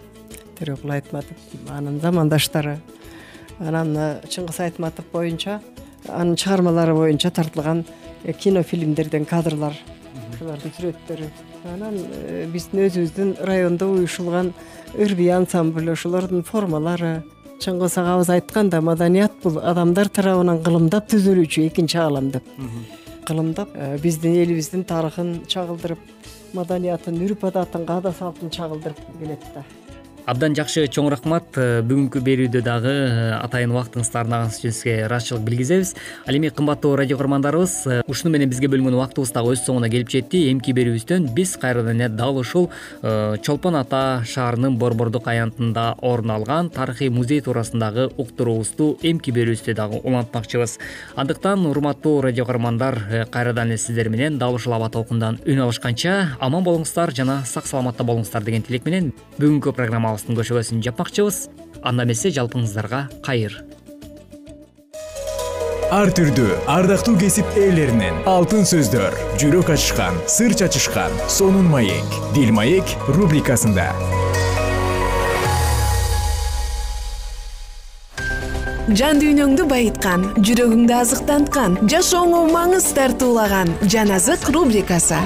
Төрөкул 0.60 0.92
айтматов 0.92 1.36
анын 1.72 2.00
замандаштары. 2.04 2.78
Анан 3.60 3.96
чыңгыз 4.28 4.60
айтматов 4.66 5.08
боюнча 5.12 5.60
анын 6.08 6.36
чыгармалары 6.36 6.94
боюнча 6.94 7.30
тартылган 7.30 7.84
э, 8.24 8.32
кинофильмдерден 8.32 9.24
кадрлар 9.24 9.76
ошолордун 10.34 10.72
сүрөттөрү. 10.76 11.28
Анан 11.72 11.98
э, 11.98 12.46
биздин 12.52 12.86
өзүбүздүн 12.86 13.36
райондо 13.46 13.90
уюшулган 13.92 14.52
ырбий 14.98 15.30
ансамбль 15.30 15.92
ошолордун 15.92 16.42
формалары 16.42 17.22
чыңгыз 17.62 17.98
агабыз 18.00 18.30
айткан 18.34 18.70
да 18.70 18.80
маданият 18.80 19.36
бул 19.42 19.60
адамдар 19.62 20.08
тарабынан 20.08 20.62
кылымдап 20.64 21.06
түзүлүүчү 21.12 21.68
экинчи 21.68 21.98
аалам 22.02 22.32
деп 22.34 22.48
кылымдап 23.28 23.70
э, 23.74 23.98
биздин 24.02 24.34
элибиздин 24.42 24.82
тарыхын 24.84 25.42
чагылдырып 25.46 26.02
маданиятын 26.58 27.22
үрп 27.28 27.46
адатын 27.52 27.86
каада 27.86 28.12
салтын 28.18 28.50
чагылдырып 28.50 28.98
келет 29.20 29.46
да 29.54 29.62
абдан 30.26 30.54
жакшы 30.54 30.86
чоң 30.92 31.08
рахмат. 31.12 31.56
Э, 31.58 31.82
бүгүнкү 31.86 32.20
берүүдө 32.22 32.62
дагы 32.62 32.92
э, 32.92 33.32
атайын 33.42 33.72
убактыңызды 33.74 34.18
арнаганыңыз 34.20 34.58
үчүн 34.60 34.74
сизге 34.74 34.94
ыраазычылык 35.06 35.42
билгизебиз. 35.46 35.94
Ал 36.26 36.36
эми 36.38 36.50
кымбаттуу 36.54 36.94
радио 36.96 37.18
көрөрмандарыбыз 37.18 37.74
э, 37.86 38.00
ушуну 38.06 38.32
менен 38.34 38.50
бизге 38.50 38.70
бөлүнгөн 38.70 38.96
убактыбыз 38.98 39.32
дагы 39.34 39.54
өз 39.56 39.64
соңуна 39.66 39.90
келип 39.90 40.12
жетти. 40.12 40.44
Эмки 40.52 40.74
берүүбүздөн 40.76 41.28
биз 41.34 41.56
кайрадан 41.60 42.00
эле 42.00 42.08
дал 42.08 42.38
ушул 42.38 42.70
чолпон 43.02 43.76
ата 43.76 44.22
шаарынын 44.26 44.76
борбордук 44.78 45.26
аянтында 45.28 45.96
орун 46.02 46.30
алган 46.30 46.70
тарыхый 46.70 47.10
музей 47.10 47.40
туурасындагы 47.40 48.08
уктуруубузду 48.16 48.98
эмки 49.02 49.34
берүүбүздө 49.34 49.74
дагы 49.74 50.00
улантмакчыбыз. 50.02 50.78
Андыктан 51.16 51.66
урматтуу 51.66 52.20
радио 52.22 52.46
көрөрмандар 52.46 53.26
кайрадан 53.30 53.74
эле 53.74 53.78
сиздер 53.78 54.08
менен 54.08 54.38
дал 54.38 54.54
ушул 54.54 54.74
аба 54.74 54.90
толкундан 54.90 55.40
үн 55.46 55.64
алышканча 55.66 56.36
аман 56.40 56.64
болуңуздар 56.64 57.14
жана 57.14 57.42
сак 57.46 57.66
саламатта 57.66 58.04
болуңуздар 58.04 58.44
деген 58.44 58.62
тилек 58.62 58.86
менен 58.86 59.12
бүгүнкү 59.38 59.74
программа 59.76 60.11
көшөгөсүн 60.20 60.82
жапмакчыбыз. 60.84 61.48
Анда 61.82 62.04
эмесе 62.04 62.30
жалпыңыздарга 62.30 63.08
кайыр. 63.24 63.62
Ар 65.92 66.08
түрдүү 66.08 66.54
ардактуу 66.72 67.18
кесип 67.20 67.44
ээлеринен 67.52 68.22
алтын 68.24 68.64
сөздөр 68.64 69.12
жүрөк 69.36 69.74
ачышкан 69.74 70.16
сыр 70.24 70.54
чачышкан 70.56 71.12
сонун 71.28 71.68
маек 71.68 72.16
дил 72.32 72.52
маек 72.56 72.96
рубрикасында. 73.12 73.90
Жан 78.92 79.20
дүйнөңдү 79.20 79.68
байыткан 79.68 80.24
жүрөгүңдү 80.40 80.96
азыктанткан 80.96 81.76
жашооңо 81.92 82.46
маңыз 82.50 82.88
тартуулаган 82.96 83.70
жан 83.84 84.10
азык 84.16 84.48
рубрикасы 84.52 85.20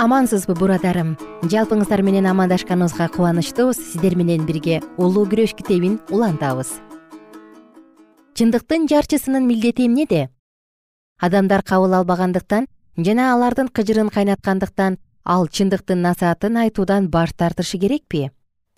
амансызбы 0.00 0.54
бурадарым? 0.56 1.10
Жалпыңыздар 1.52 2.00
менен 2.00 2.24
амандашканыбызга 2.30 3.10
кубанычтуубуз 3.12 3.76
сиздер 3.76 4.14
менен 4.16 4.46
бирге 4.48 4.78
улуу 4.96 5.26
күрөш 5.28 5.52
китебин 5.58 5.98
улантабыз. 6.08 6.70
Чындыктын 8.32 8.86
жарчысынын 8.88 9.44
милдети 9.44 9.84
эмнеде 9.84 10.30
адамдар 11.20 11.60
кабыл 11.62 11.98
албагандыктан 11.98 12.70
жана 12.96 13.34
алардын 13.34 13.68
кыжырын 13.68 14.08
кайнаткандыктан 14.08 14.96
ал 15.22 15.46
чындыктын 15.46 16.00
насаатын 16.00 16.56
айтуудан 16.64 17.10
баш 17.10 17.36
тартышы 17.36 17.76
керекпи? 17.76 18.30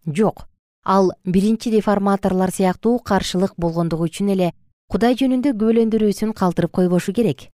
Жок. 0.05 0.49
Ал 0.85 1.13
биринчи 1.25 1.71
реформаторлор 1.71 2.51
сыяктуу 2.51 2.99
каршылык 2.99 3.55
болгондугу 3.57 4.11
үчүн 4.11 4.35
эле 4.35 4.53
кудай 4.91 5.15
жөнүндө 5.15 5.55
күбөлөндүрүүсүн 5.55 6.35
калтырып 6.35 6.73
койбошу 6.73 7.15
керек 7.15 7.53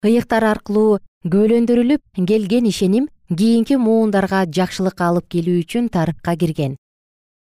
ыйыктар 0.00 0.44
аркылуу 0.48 0.98
күбөлөндүрүлүп 1.28 2.24
келген 2.28 2.64
ишеним 2.70 3.08
кийинки 3.28 3.76
муундарга 3.76 4.46
жакшылык 4.48 5.00
алып 5.04 5.26
келүү 5.28 5.60
үчүн 5.60 5.90
тарыхка 5.92 6.36
кирген. 6.40 6.76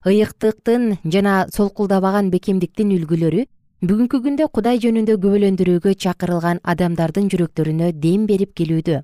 Ыйыктыктын 0.07 0.99
жана 1.05 1.49
солкулдабаган 1.51 2.31
бекемдиктин 2.31 2.93
үлгүлөрү 2.95 3.47
бүгүнкү 3.83 4.21
күндө 4.27 4.47
кудай 4.55 4.79
жөнүндө 4.85 5.17
күбөлөндүрүүгө 5.25 5.97
чакырылган 6.05 6.63
адамдардын 6.63 7.27
жүрөктөрүнө 7.35 7.91
дем 7.99 8.29
берип 8.31 8.55
келүүдө. 8.55 9.03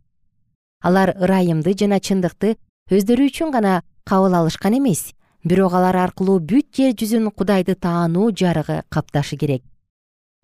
Алар 0.87 1.15
ырайымды 1.19 1.75
жана 1.75 1.99
чындыкты 1.99 2.55
өздөрү 2.95 3.27
үчүн 3.27 3.51
гана 3.51 3.83
кабыл 4.07 4.39
алышкан 4.39 4.79
эмес 4.79 5.11
бирок 5.43 5.75
алар 5.75 5.99
аркылуу 6.07 6.39
бүт 6.39 6.71
жер 6.79 6.95
жүзүн 6.95 7.33
кудайды 7.35 7.75
таануу 7.75 8.31
жарыгы 8.31 8.83
капташы 8.89 9.37
керек. 9.37 9.63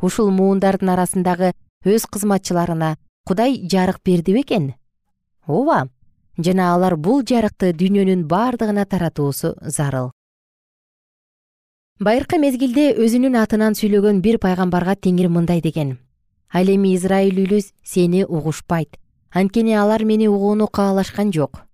Ушул 0.02 0.30
муундардын 0.34 0.90
арасындагы 0.90 1.54
өз 1.84 2.06
кызматчыларына 2.06 2.96
кудай 3.24 3.60
жарык 3.70 4.00
берди 4.04 4.34
бекен 4.34 4.74
ооба 5.46 5.88
жана 6.38 6.72
алар 6.74 6.96
бул 6.96 7.22
жарыкты 7.22 7.72
дүйнөнүн 7.74 8.24
бардыгына 8.30 8.84
таратуусу 8.86 9.54
зарыл. 9.60 10.10
Байыркы 11.98 12.38
мезгилде 12.38 12.92
өзүнүн 12.94 13.38
атынан 13.40 13.74
сүйлөгөн 13.78 14.20
бир 14.22 14.38
пайгамбарга 14.38 14.94
теңир 14.94 15.28
мындай 15.34 15.60
деген. 15.60 15.98
Ал 16.52 16.70
эми 16.70 16.94
израиль 16.94 17.40
үйлү 17.42 17.58
сени 17.82 18.24
угушпайт. 18.24 18.98
Анткени 19.34 19.74
алар 19.74 20.04
мени 20.04 20.28
угууну 20.28 20.68
каалашкан 20.68 21.32
жок. 21.32 21.64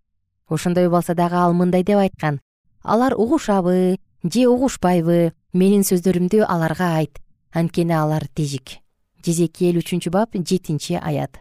Ошондой 0.48 0.88
болсо 0.88 1.14
дагы 1.14 1.36
ал 1.36 1.52
мындай 1.52 1.84
деп 1.84 1.98
айткан. 1.98 2.40
Алар 2.82 3.14
угушабы 3.14 3.98
же 4.22 4.46
угушпайбы 4.48 5.34
менин 5.52 5.84
сөздөрүмдү 5.84 6.44
аларга 6.48 6.96
айт. 6.96 7.20
Анткени 7.52 7.92
алар 7.92 8.26
тежик 8.34 8.83
жезекиэл 9.24 9.80
үчүнчү 9.82 10.10
бап 10.10 10.36
жетинчи 10.36 11.00
аят. 11.00 11.40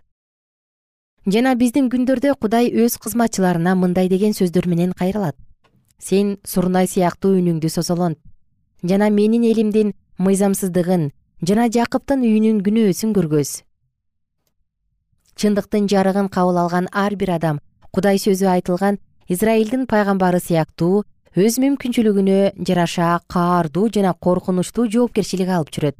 Жана 1.28 1.56
биздин 1.56 1.90
күндөрдө 1.92 2.36
кудай 2.40 2.72
өз 2.72 2.98
кызматчыларына 3.00 3.76
мындай 3.76 4.10
деген 4.10 4.34
сөздөр 4.34 4.68
менен 4.68 4.92
кайрылат. 4.92 5.36
Сен 6.00 6.38
сурнай 6.44 6.88
сыяктуу 6.88 7.38
үнүңдү 7.40 7.70
созолонт 7.70 8.20
жана 8.84 9.10
менин 9.10 9.44
элимдин 9.48 9.94
мыйзамсыздыгын 10.20 11.12
жана 11.48 11.70
жакыптын 11.72 12.26
үйүнүн 12.28 12.60
күнөөсүн 12.66 13.14
көргөз 13.16 13.52
чындыктын 15.40 15.88
жарыгын 15.94 16.28
кабыл 16.34 16.60
алган 16.66 16.90
ар 16.92 17.16
бир 17.16 17.32
адам 17.38 17.62
кудай 17.96 18.20
сөзү 18.20 18.50
айтылган 18.56 19.00
израилдин 19.36 19.88
пайгамбары 19.88 20.42
сыяктуу 20.44 21.06
өз 21.46 21.60
мүмкүнчүлүгүнө 21.64 22.40
жараша 22.68 23.14
каардуу 23.36 23.88
жана 23.96 24.12
коркунучтуу 24.28 24.90
жоопкерчилик 24.98 25.56
алып 25.56 25.72
жүрөт 25.78 25.98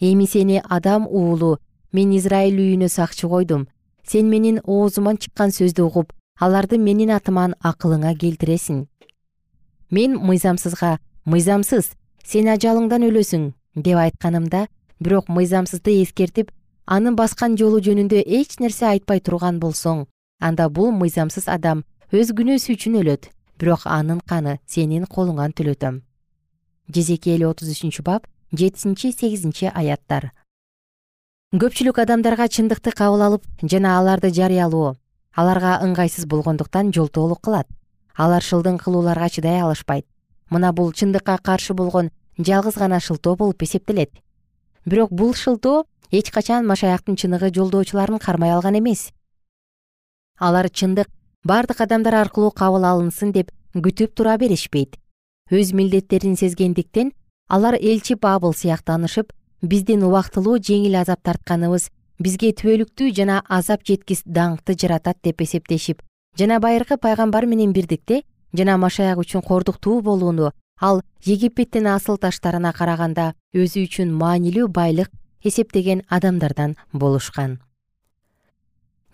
эми 0.00 0.26
сени 0.26 0.62
адам 0.68 1.06
уулу 1.06 1.58
мен 1.92 2.16
израиль 2.16 2.58
үйүнө 2.58 2.88
сакчы 2.88 3.28
койдум. 3.28 3.68
Сен 4.06 4.28
менин 4.28 4.60
оозуман 4.64 5.16
чыккан 5.16 5.50
сөздү 5.50 5.82
угуп 5.86 6.12
аларды 6.40 6.78
менин 6.78 7.10
атыман 7.10 7.54
акылыңа 7.62 8.14
келтиресиң. 8.18 8.86
Мен 9.90 10.18
мыйзамсызга 10.18 10.98
мыйзамсыз 11.24 11.92
сен 12.24 12.48
ажалыңдан 12.52 13.06
өлөсүң 13.08 13.52
деп 13.76 13.98
айтканымда 14.00 14.66
бирок 15.00 15.28
мыйзамсызды 15.28 16.02
эскертип 16.02 16.50
анын 16.86 17.16
баскан 17.16 17.56
жолу 17.60 17.80
жөнүндө 17.84 18.22
эч 18.38 18.58
нерсе 18.60 18.86
айтпай 18.90 19.20
турган 19.20 19.60
болсоң 19.60 20.04
анда 20.40 20.68
бул 20.68 20.92
мыйзамсыз 20.92 21.48
адам 21.48 21.84
өз 22.12 22.32
күнөөсү 22.36 22.76
үчүн 22.76 22.98
өлөт 23.00 23.30
бирок 23.60 23.86
анын 23.88 24.20
каны 24.28 24.58
сенин 24.66 25.06
колуңан 25.14 25.54
төлөтөм 25.56 26.02
жезекиэл 26.94 27.46
отуз 27.48 27.72
үчүнчү 27.74 28.04
бап 28.04 28.28
жетинчи 28.52 29.12
сегизинчи 29.12 29.70
аяттар. 29.72 30.32
Көпчүлүк 31.54 32.00
адамдарга 32.02 32.48
чындыкты 32.48 32.90
кабыл 32.90 33.22
алып 33.22 33.44
жана 33.62 33.98
аларды 33.98 34.32
жарыялоо 34.34 34.96
аларга 35.34 35.78
ыңгайсыз 35.82 36.26
болгондуктан 36.26 36.92
жолтоолук 36.92 37.40
кылат. 37.42 37.68
Алар 38.14 38.42
шылдың 38.42 38.78
кылууларга 38.78 39.28
чыдай 39.28 39.60
алышпайт. 39.60 40.06
Мына 40.50 40.72
бул 40.72 40.92
чындыкка 40.92 41.38
каршы 41.42 41.74
болгон 41.74 42.10
жалгыз 42.38 42.76
гана 42.78 43.00
шылтоо 43.00 43.36
болуп 43.36 43.62
эсептелет. 43.62 44.10
Бирок 44.84 45.10
бул 45.12 45.34
шылтоо 45.34 45.84
эч 46.10 46.30
качан 46.30 46.66
машаяктын 46.66 47.16
чыныгы 47.16 47.50
жолдоочуларын 47.54 48.18
кармай 48.18 48.52
алган 48.52 48.78
эмес. 48.78 49.10
Алар 50.38 50.70
чындык 50.70 51.08
бардык 51.44 51.80
адамдар 51.80 52.14
аркылуу 52.14 52.50
кабыл 52.50 52.84
алынсын 52.84 53.32
деп 53.32 53.50
күтүп 53.74 54.14
тура 54.14 54.36
беришпейт. 54.38 54.96
Өз 55.50 55.72
милдеттерин 55.72 56.36
сезгендиктен 56.36 57.12
алар 57.48 57.74
элчи 57.80 58.14
бабыл 58.14 58.54
сыяктанышып 58.54 59.32
биздин 59.62 60.02
убактылуу 60.02 60.58
жеңил 60.58 60.96
азап 61.00 61.22
тартканыбыз 61.22 61.90
бизге 62.18 62.52
түбөлүктүү 62.52 63.12
жана 63.14 63.42
азап 63.48 63.84
жеткис 63.84 64.22
даңкты 64.24 64.76
жаратат 64.80 65.18
деп 65.22 65.42
эсептешип 65.42 66.02
жана 66.38 66.60
байыркы 66.60 66.96
пайгамбар 66.96 67.46
менен 67.46 67.72
бирдикте 67.72 68.22
жана 68.52 68.76
машаяк 68.78 69.18
үчүн 69.18 69.42
кордуктуу 69.42 70.00
болууну 70.02 70.52
ал 70.80 71.02
египеттин 71.24 71.86
асыл 71.86 72.16
таштарына 72.18 72.72
караганда 72.72 73.34
өзү 73.54 73.84
үчүн 73.88 74.14
маанилүү 74.14 74.68
байлык 74.68 75.10
эсептеген 75.44 76.02
адамдардан 76.08 76.76
болушкан. 76.92 77.58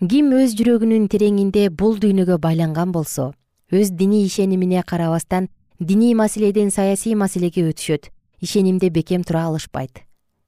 Ким 0.01 0.31
өз 0.33 0.55
жүрөгүнүн 0.57 1.09
тереңинде 1.13 1.69
бул 1.69 1.99
дүйнөгө 2.01 2.39
байланган 2.41 2.91
болсо 2.91 3.33
өз 3.71 3.91
диний 3.91 4.25
ишенимине 4.25 4.81
карабастан 4.83 5.49
диний 5.79 6.15
маселеден 6.15 6.71
саясий 6.71 7.15
маселеге 7.15 7.67
өтүшөт 7.69 8.09
ишенимде 8.41 8.89
бекем 8.89 9.23
тура 9.23 9.45
алышпайт. 9.45 10.03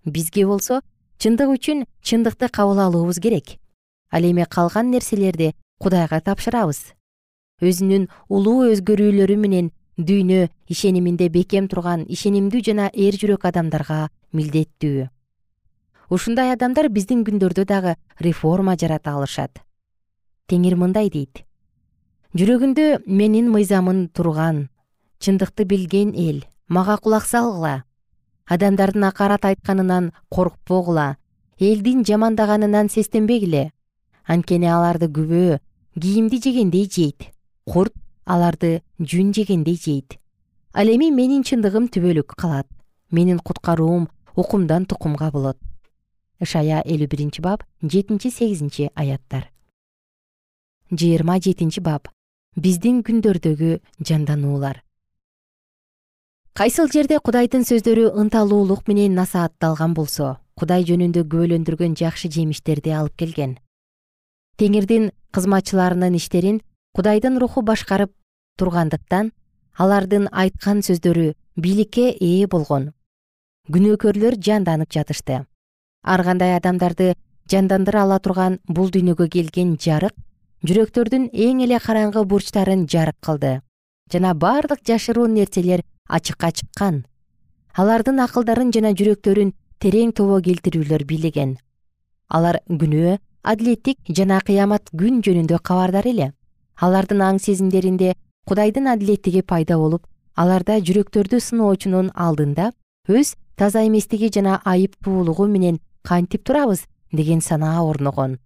Бизге 0.06 0.46
болсо 0.46 0.82
чындык 1.20 1.54
үчүн 1.54 1.86
чындыкты 2.02 2.50
кабыл 2.50 2.80
алуубуз 2.80 3.20
керек. 3.20 3.60
Ал 4.12 4.24
эми 4.24 4.46
калган 4.50 4.92
нерселерди 4.92 5.54
кудайга 5.80 6.20
тапшырабыз. 6.20 6.94
Өзүнүн 7.62 8.10
улуу 8.28 8.68
өзгөрүүлөрү 8.74 9.38
менен 9.38 9.72
дүйнө 9.98 10.50
ишениминде 10.68 11.30
бекем 11.30 11.70
турган 11.70 12.06
ишенимдүү 12.10 12.64
жана 12.66 12.90
эр 12.94 13.16
жүрөк 13.16 13.46
адамдарга 13.48 14.10
милдеттүү. 14.34 15.08
Ушундай 16.10 16.52
адамдар 16.54 16.90
биздин 16.90 17.24
күндөрдө 17.24 17.66
дагы 17.66 17.96
реформа 18.20 18.76
жарата 18.76 19.14
алышат. 19.14 19.62
Теңир 20.50 20.76
мындай 20.76 21.10
дейт. 21.10 21.46
Жүрөгүндө 22.34 23.06
менин 23.06 23.52
мыйзамым 23.54 24.08
турган 24.10 24.68
чындыкты 25.24 25.64
билген 25.70 26.12
эл 26.18 26.44
мага 26.74 26.98
кулак 26.98 27.26
салгыла. 27.26 27.84
Адамдардын 28.54 29.04
акарат 29.10 29.46
айтканынан 29.46 30.12
коркпогула 30.30 31.18
элдин 31.60 32.04
жамандаганынан 32.04 32.90
сестенбегиле. 32.90 33.72
Анткени 34.26 34.68
аларды 34.68 35.08
күбө 35.08 35.60
кийимди 35.94 36.42
жегендей 36.44 36.88
жейт. 36.90 37.30
Курт 37.66 37.94
аларды 38.26 38.82
жүн 39.00 39.34
жегендей 39.38 39.78
жейт. 39.78 40.18
Ал 40.74 40.90
эми 40.90 41.12
менин 41.12 41.44
чындыгым 41.44 41.90
түбөлүк 41.94 42.34
калат. 42.36 42.68
Менин 43.12 43.40
куткаруум 43.40 44.10
укумдан 44.36 44.86
тукумга 44.86 45.30
болот. 45.32 45.60
Ышая 46.42 46.82
элүү 46.82 47.08
биринчи 47.08 47.42
бап 47.42 47.64
жетинчи 47.82 48.32
сегизинчи 48.32 48.90
аяттар. 48.96 49.52
Жыйырма 50.92 51.38
жетинчи 51.40 51.82
бап. 51.82 52.10
Биздин 52.56 53.04
күндөрдөгү 53.04 53.80
жандануулар 54.00 54.84
кайсыл 56.54 56.86
жерде 56.94 57.18
кудайдын 57.18 57.64
сөздөрү 57.66 58.12
ынталуулук 58.22 58.84
менен 58.88 59.16
насаатталган 59.18 59.96
болсо 59.98 60.36
кудай 60.60 60.84
жөнүндө 60.86 61.24
күбөлөндүргөн 61.26 61.96
жакшы 61.98 62.30
жемиштерди 62.30 62.94
алып 62.94 63.16
келген. 63.18 63.56
Теңирдин 64.62 65.10
кызматчыларынын 65.34 66.14
иштерин 66.20 66.60
кудайдын 66.94 67.40
руху 67.42 67.64
башкарып 67.66 68.14
тургандыктан 68.62 69.32
алардын 69.82 70.28
айткан 70.30 70.86
сөздөрү 70.86 71.34
бийликке 71.58 72.12
ээ 72.22 72.46
болгон. 72.46 72.92
Күнөөкөрлөр 73.74 74.38
жанданып 74.38 74.94
жатышты. 74.94 75.48
Ар 76.06 76.24
кандай 76.24 76.54
адамдарды 76.60 77.16
жандандыра 77.50 78.04
ала 78.06 78.20
турган 78.20 78.60
бул 78.68 78.94
дүйнөгө 78.94 79.28
келген 79.34 79.74
жарык 79.82 80.14
жүрөктөрдүн 80.70 81.32
эң 81.34 81.66
эле 81.66 81.82
караңгы 81.82 82.28
бурчтарын 82.30 82.86
жарык 82.86 83.18
кылды 83.26 83.56
жана 84.12 84.34
бардык 84.34 84.86
жашыруу 84.86 85.26
нерселер 85.28 85.82
ачыкка 86.08 86.52
чыккан 86.52 87.04
алардын 87.76 88.20
акылдарын 88.26 88.72
жана 88.76 88.94
жүрөктөрүн 88.94 89.54
терең 89.80 90.12
тобо 90.18 90.40
келтирүүлөр 90.48 91.06
бийлеген 91.10 91.58
алар 92.34 92.60
күнөө 92.70 93.18
адилеттик 93.44 94.00
жана 94.18 94.40
кыямат 94.46 94.90
күн 94.96 95.22
жөнүндө 95.26 95.60
кабардар 95.68 96.08
эле. 96.08 96.32
Алардын 96.80 97.22
аң 97.22 97.40
сезимдеринде 97.44 98.14
кудайдын 98.50 98.88
адилеттиги 98.94 99.44
пайда 99.44 99.78
болуп 99.78 100.08
аларда 100.36 100.80
жүрөктөрдү 100.88 101.40
сыноочунун 101.48 102.10
алдында 102.16 102.72
өз 103.08 103.36
таза 103.60 103.84
эместиги 103.86 104.32
жана 104.34 104.62
айыптуулугу 104.66 105.48
менен 105.48 105.80
кантип 106.02 106.44
турабыз? 106.44 106.88
деген 107.12 107.42
санаа 107.42 107.84
орногон. 107.86 108.40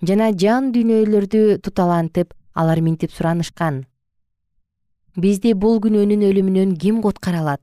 Жана 0.00 0.30
жан 0.32 0.72
дүйнөлөрдү 0.72 1.58
туталантып 1.60 2.32
алар 2.54 2.80
минтип 2.80 3.12
суранышкан 3.12 3.84
бизди 5.16 5.54
бул 5.54 5.80
күнөөнүн 5.80 6.22
өлүмүнөн 6.30 6.76
ким 6.80 7.02
куткара 7.02 7.40
алат 7.44 7.62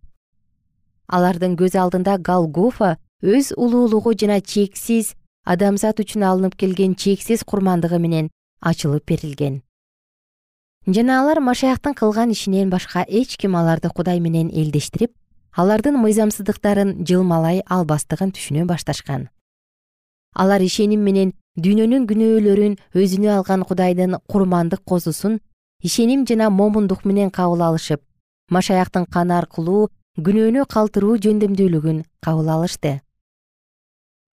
алардын 1.07 1.57
көз 1.59 1.75
алдында 1.77 2.17
галгофа 2.17 2.95
өз 3.21 3.53
улуулугу 3.55 4.13
жана 4.19 4.39
чексиз 4.41 5.13
адамзат 5.45 5.99
үчүн 6.03 6.25
алынып 6.29 6.55
келген 6.59 6.95
чексиз 6.95 7.43
курмандыгы 7.43 7.99
менен 7.99 8.29
ачылып 8.61 9.05
берилген. 9.07 9.61
Жана 10.87 11.19
алар 11.21 11.39
машаяктын 11.39 11.93
кылган 11.93 12.31
ишинен 12.31 12.69
башка 12.69 13.05
эч 13.07 13.37
ким 13.37 13.55
аларды 13.55 13.89
кудай 13.89 14.19
менен 14.19 14.49
элдештирип 14.49 15.13
алардын 15.55 15.99
мыйзамсыздыктарын 16.01 17.05
жылмалай 17.07 17.61
албастыгын 17.69 18.33
түшүнө 18.35 18.65
башташкан. 18.67 19.29
Алар 20.35 20.61
ишеним 20.61 21.03
менен 21.03 21.33
дүйнөнүн 21.55 22.07
күнөөлөрүн 22.09 22.77
өзүнө 22.97 23.35
алган 23.37 23.63
кудайдын 23.63 24.17
курмандык 24.27 24.81
козусун 24.83 25.39
ишеним 25.83 26.25
жана 26.25 26.49
момундук 26.49 27.03
менен 27.05 27.29
кабыл 27.29 27.61
алышып 27.61 28.01
машаяктын 28.49 29.05
каны 29.05 29.35
аркылуу 29.37 29.89
күнөөнү 30.17 30.65
калтыруу 30.69 31.17
жөндөмдүүлүгүн 31.25 32.03
кабыл 32.23 32.49
алышты. 32.55 33.01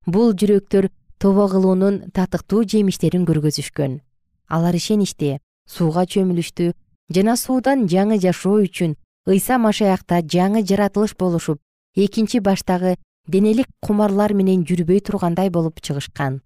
Бул 0.07 0.33
жүрөктөр 0.33 0.91
тобо 1.19 1.49
кылуунун 1.49 2.11
татыктуу 2.15 2.63
жемиштерин 2.65 3.27
көргөзүшкөн. 3.27 4.01
Алар 4.49 4.75
ишеништи 4.77 5.39
сууга 5.67 6.07
чөмүлүштү 6.07 6.73
жана 7.15 7.37
суудан 7.37 7.87
жаңы 7.91 8.21
жашоо 8.23 8.63
үчүн 8.67 8.97
ыйса 9.27 9.59
машаякта 9.59 10.23
жаңы 10.23 10.63
жаратылыш 10.63 11.17
болушуп 11.19 11.61
экинчи 11.97 12.39
баштагы 12.39 12.97
денелик 13.27 13.67
кумарлар 13.81 14.35
менен 14.35 14.65
жүрбөй 14.65 15.01
тургандай 15.01 15.51
болуп 15.51 15.81
чыгышкан. 15.83 16.41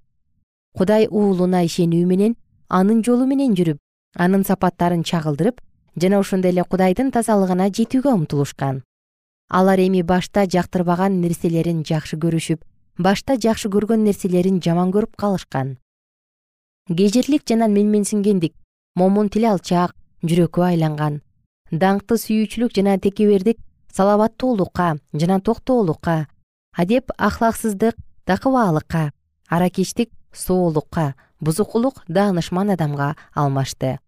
Кудай 0.76 1.06
уулуна 1.10 1.64
ишенүү 1.68 2.06
менен 2.06 2.36
анын 2.68 3.02
жолу 3.04 3.26
менен 3.26 3.54
жүрүп 3.54 3.78
анын 4.14 4.44
сапаттарын 4.44 5.03
чагылдырып 5.03 5.61
жана 5.96 6.18
ошондой 6.18 6.53
эле 6.53 6.64
кудайдын 6.64 7.11
тазалыгына 7.11 7.68
жетүүгө 7.70 8.12
умтулушкан. 8.14 8.83
Алар 9.48 9.79
эми 9.79 10.03
башта 10.03 10.46
жактырбаган 10.46 11.20
нерселерин 11.20 11.85
жакшы 11.85 12.16
көрүшүп 12.16 12.62
башта 12.98 13.37
жакшы 13.37 13.68
көргөн 13.68 14.05
нерселерин 14.07 14.61
жаман 14.62 14.92
көрүп 14.94 15.16
калышкан. 15.16 15.77
Кежирлик 16.88 17.42
жана 17.48 17.68
менменсингендик 17.68 18.55
момун 18.94 19.29
тил 19.29 19.46
алчаак 19.50 19.94
жүрөккө 20.22 20.64
айланган. 20.70 21.20
Даңкты 21.72 22.18
сүйүүчүлүк 22.20 22.74
жана 22.77 22.98
текебердик 22.98 23.59
салабаттуулукка 23.92 24.96
жана 25.12 25.40
токтоолукка 25.40 26.27
адеп 26.77 27.11
ахлаксыздык 27.18 27.96
такыбаалыкка 28.24 29.12
аракечтик 29.48 30.11
соолукка 30.34 31.14
бузукулук 31.40 32.02
даанышман 32.08 32.70
адамга 32.70 33.16
алмашты. 33.34 33.98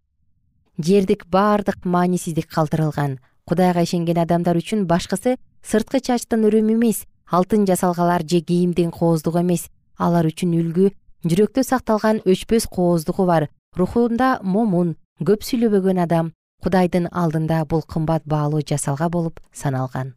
Жердик 0.78 1.26
бардык 1.26 1.84
маанисиздик 1.84 2.48
калтырылган 2.50 3.18
кудайга 3.46 3.82
ишенген 3.82 4.18
адамдар 4.18 4.56
үчүн 4.58 4.86
башкысы 4.86 5.36
сырткы 5.62 6.00
чачтын 6.00 6.44
өрөмү 6.48 6.76
эмес 6.76 7.06
алтын 7.30 7.66
жасалгалар 7.66 8.22
же 8.22 8.40
кийимдин 8.40 8.90
кооздугу 8.90 9.40
эмес. 9.40 9.70
Алар 9.96 10.26
үчүн 10.28 10.52
үлгү 10.60 10.90
жүрөктө 11.24 11.64
сакталган 11.64 12.20
өчпөс 12.26 12.68
кооздугу 12.68 13.24
бар. 13.26 13.48
Рухунда 13.76 14.40
момун 14.42 14.96
көп 15.24 15.44
сүйлөбөгөн 15.48 16.02
адам 16.04 16.32
кудайдын 16.62 17.08
алдында 17.12 17.64
бул 17.70 17.82
кымбат 17.82 18.24
баалуу 18.24 18.64
жасалга 18.64 19.08
болуп 19.08 19.40
саналган 19.52 20.16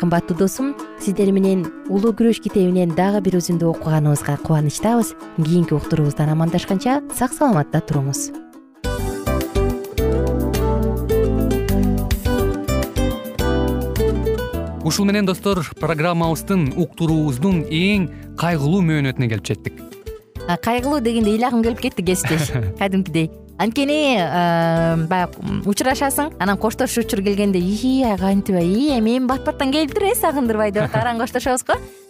кымбаттуу 0.00 0.36
досум 0.36 0.74
сиздер 1.00 1.32
менен 1.32 1.64
улуу 1.88 2.12
күрөш 2.16 2.40
китебинен 2.44 2.92
дагы 2.96 3.22
бир 3.24 3.38
үзүндү 3.40 3.68
окуганыбызга 3.72 4.36
кубанычтабыз. 4.44 5.14
Кийинки 5.36 5.74
уктуруубуздан 5.74 6.32
амандашканча 6.32 7.00
сак 7.16 7.32
саламатта 7.32 7.80
туруңуз. 7.80 8.30
Ушул 14.86 15.08
менен 15.08 15.26
достор 15.26 15.64
программабыздын 15.80 16.68
уктуруубуздун 16.76 17.64
эң 17.66 18.10
кайгылуу 18.38 18.84
мөөнөтүнө 18.86 19.32
келип 19.32 19.48
жеттик. 19.48 19.82
Кайгылуу 20.46 21.00
дегенде 21.00 21.34
ыйлагым 21.34 21.64
келип 21.66 21.82
кетти 21.88 22.04
кесиптеш. 22.06 22.52
Кадимкидей 22.78 23.32
анткени 23.58 24.00
баягы 25.10 25.60
учурашасың 25.68 26.34
анан 26.40 26.58
коштошуу 26.60 27.04
учур 27.04 27.22
келгенде 27.24 27.58
ии 27.58 28.16
кантип 28.20 28.60
ии 28.60 28.98
эми 28.98 29.18
бат 29.26 29.44
баттан 29.44 29.72
келиптир 29.72 30.10
э 30.12 30.14
сагындырбай 30.14 30.72
деп 30.72 30.84
атып 30.88 31.00
араң 31.02 31.22
коштошобуз 31.24 31.64
го 31.64 31.80